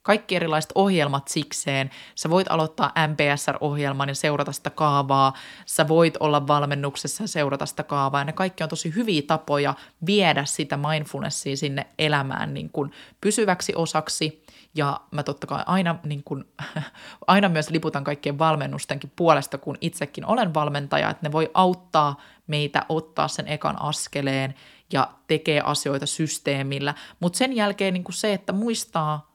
kaikki 0.10 0.36
erilaiset 0.36 0.72
ohjelmat 0.76 1.28
sikseen. 1.28 1.90
Sä 2.16 2.30
voit 2.30 2.48
aloittaa 2.52 2.94
MPSR-ohjelman 3.08 4.10
ja 4.10 4.16
seurata 4.16 4.52
sitä 4.52 4.70
kaavaa. 4.70 5.34
Sä 5.66 5.88
voit 5.88 6.18
olla 6.20 6.48
valmennuksessa 6.48 7.24
ja 7.24 7.28
seurata 7.28 7.66
sitä 7.66 7.84
kaavaa. 7.84 8.22
Ja 8.22 8.26
ne 8.26 8.34
kaikki 8.34 8.64
on 8.64 8.70
tosi 8.70 8.96
hyviä 8.96 9.22
tapoja 9.28 9.74
viedä 10.06 10.46
sitä 10.46 10.78
mindfulnessia 10.78 11.58
sinne 11.58 11.88
elämään 12.00 12.54
niin 12.54 12.70
kuin 12.70 12.92
pysyväksi 13.22 13.74
osaksi. 13.76 14.44
Ja 14.76 15.02
mä 15.12 15.24
totta 15.24 15.48
kai 15.48 15.64
aina, 15.66 15.96
niin 16.04 16.24
kuin, 16.24 16.46
aina 17.28 17.50
myös 17.50 17.70
liputan 17.70 18.04
kaikkien 18.04 18.40
valmennustenkin 18.40 19.12
puolesta, 19.16 19.58
kun 19.58 19.78
itsekin 19.82 20.26
olen 20.26 20.54
valmentaja, 20.54 21.10
että 21.10 21.28
ne 21.28 21.32
voi 21.32 21.52
auttaa 21.54 22.22
meitä 22.48 22.86
ottaa 22.90 23.28
sen 23.28 23.48
ekan 23.48 23.82
askeleen 23.82 24.56
ja 24.94 25.08
tekee 25.28 25.62
asioita 25.62 26.06
systeemillä. 26.06 26.94
Mutta 27.20 27.38
sen 27.38 27.54
jälkeen 27.54 27.94
niin 27.94 28.04
se, 28.10 28.34
että 28.34 28.54
muistaa 28.54 29.29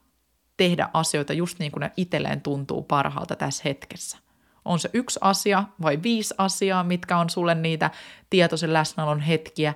tehdä 0.57 0.89
asioita 0.93 1.33
just 1.33 1.59
niin 1.59 1.71
kuin 1.71 1.81
ne 1.81 1.91
itselleen 1.97 2.41
tuntuu 2.41 2.83
parhaalta 2.83 3.35
tässä 3.35 3.61
hetkessä. 3.65 4.17
On 4.65 4.79
se 4.79 4.89
yksi 4.93 5.19
asia 5.21 5.63
vai 5.81 5.99
viisi 6.03 6.35
asiaa, 6.37 6.83
mitkä 6.83 7.17
on 7.17 7.29
sulle 7.29 7.55
niitä 7.55 7.91
tietoisen 8.29 8.73
läsnäolon 8.73 9.19
hetkiä, 9.19 9.73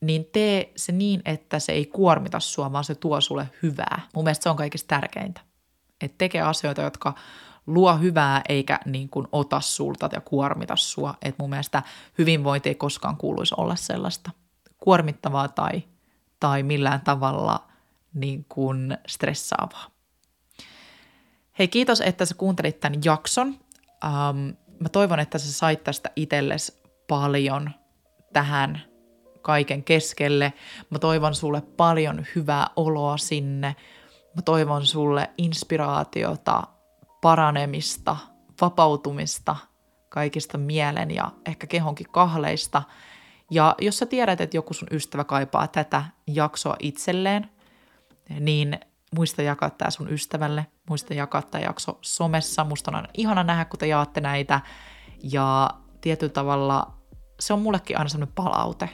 niin 0.00 0.24
tee 0.32 0.72
se 0.76 0.92
niin, 0.92 1.22
että 1.24 1.58
se 1.58 1.72
ei 1.72 1.86
kuormita 1.86 2.40
sua, 2.40 2.72
vaan 2.72 2.84
se 2.84 2.94
tuo 2.94 3.20
sulle 3.20 3.50
hyvää. 3.62 4.00
Mun 4.14 4.24
mielestä 4.24 4.42
se 4.42 4.50
on 4.50 4.56
kaikista 4.56 4.88
tärkeintä. 4.88 5.40
Että 6.00 6.14
tekee 6.18 6.42
asioita, 6.42 6.82
jotka 6.82 7.14
luo 7.66 7.96
hyvää 7.96 8.42
eikä 8.48 8.80
niin 8.84 9.08
kuin 9.08 9.26
ota 9.32 9.60
sulta 9.60 10.08
ja 10.12 10.20
kuormita 10.20 10.76
sua. 10.76 11.14
Et 11.22 11.38
mun 11.38 11.50
mielestä 11.50 11.82
hyvinvointi 12.18 12.68
ei 12.68 12.74
koskaan 12.74 13.16
kuuluisi 13.16 13.54
olla 13.56 13.76
sellaista 13.76 14.30
kuormittavaa 14.78 15.48
tai, 15.48 15.82
tai 16.40 16.62
millään 16.62 17.00
tavalla 17.00 17.68
niin 18.14 18.46
kuin 18.48 18.98
stressaavaa. 19.06 19.90
Hei, 21.58 21.68
kiitos, 21.68 22.00
että 22.00 22.24
sä 22.24 22.34
kuuntelit 22.34 22.80
tämän 22.80 23.00
jakson. 23.04 23.48
Um, 23.48 24.56
mä 24.80 24.88
toivon, 24.92 25.20
että 25.20 25.38
sä 25.38 25.52
sait 25.52 25.84
tästä 25.84 26.10
itsellesi 26.16 26.82
paljon 27.08 27.70
tähän 28.32 28.82
kaiken 29.42 29.84
keskelle. 29.84 30.52
Mä 30.90 30.98
toivon 30.98 31.34
sulle 31.34 31.60
paljon 31.60 32.26
hyvää 32.34 32.66
oloa 32.76 33.16
sinne. 33.16 33.76
Mä 34.36 34.42
toivon 34.42 34.86
sulle 34.86 35.30
inspiraatiota, 35.38 36.62
paranemista, 37.20 38.16
vapautumista 38.60 39.56
kaikista 40.08 40.58
mielen 40.58 41.10
ja 41.10 41.30
ehkä 41.46 41.66
kehonkin 41.66 42.06
kahleista. 42.10 42.82
Ja 43.50 43.74
jos 43.80 43.98
sä 43.98 44.06
tiedät, 44.06 44.40
että 44.40 44.56
joku 44.56 44.74
sun 44.74 44.88
ystävä 44.90 45.24
kaipaa 45.24 45.68
tätä 45.68 46.04
jaksoa 46.26 46.76
itselleen, 46.80 47.50
niin 48.40 48.80
muista 49.16 49.42
jakaa 49.42 49.70
tämä 49.70 49.90
sun 49.90 50.12
ystävälle, 50.12 50.66
muista 50.88 51.14
jakaa 51.14 51.42
tämä 51.42 51.64
jakso 51.64 51.98
somessa. 52.00 52.64
Musta 52.64 52.90
on 52.90 52.94
aina 52.94 53.08
ihana 53.14 53.44
nähdä, 53.44 53.64
kun 53.64 53.78
te 53.78 53.86
jaatte 53.86 54.20
näitä. 54.20 54.60
Ja 55.22 55.70
tietyllä 56.00 56.32
tavalla 56.32 56.94
se 57.40 57.52
on 57.52 57.62
mullekin 57.62 57.98
aina 57.98 58.08
semmoinen 58.08 58.34
palaute, 58.34 58.88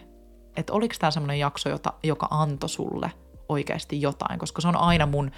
että 0.57 0.73
oliko 0.73 0.95
tämä 0.99 1.11
semmoinen 1.11 1.39
jakso, 1.39 1.69
jota, 1.69 1.93
joka 2.03 2.29
antoi 2.31 2.69
sulle 2.69 3.13
oikeasti 3.49 4.01
jotain, 4.01 4.39
koska 4.39 4.61
se 4.61 4.69
on 4.69 4.77
aina 4.77 5.07
mun, 5.07 5.31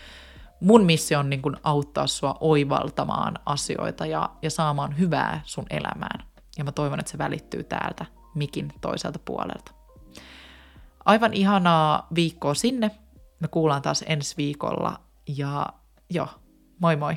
mun 0.61 0.85
missio 0.85 1.19
on 1.19 1.31
niin 1.31 1.43
kuin 1.43 1.57
auttaa 1.63 2.07
sua 2.07 2.37
oivaltamaan 2.41 3.39
asioita 3.47 4.07
ja, 4.07 4.31
ja 4.43 4.51
saamaan 4.51 4.99
hyvää 4.99 5.41
sun 5.45 5.67
elämään. 5.71 6.27
Ja 6.59 6.65
mä 6.65 6.73
toivon, 6.73 7.01
että 7.01 7.13
se 7.13 7.19
välittyy 7.19 7.65
täältä 7.65 8.07
mikin 8.35 8.73
toiselta 8.81 9.19
puolelta. 9.19 9.73
Aivan 11.05 11.35
ihanaa 11.35 12.07
viikkoa 12.15 12.55
sinne. 12.55 12.91
Me 13.41 13.49
kuullaan 13.49 13.83
taas 13.83 14.05
ensi 14.07 14.37
viikolla 14.37 15.01
ja 15.27 15.67
joo, 16.11 16.29
moi 16.79 16.97
moi! 16.97 17.15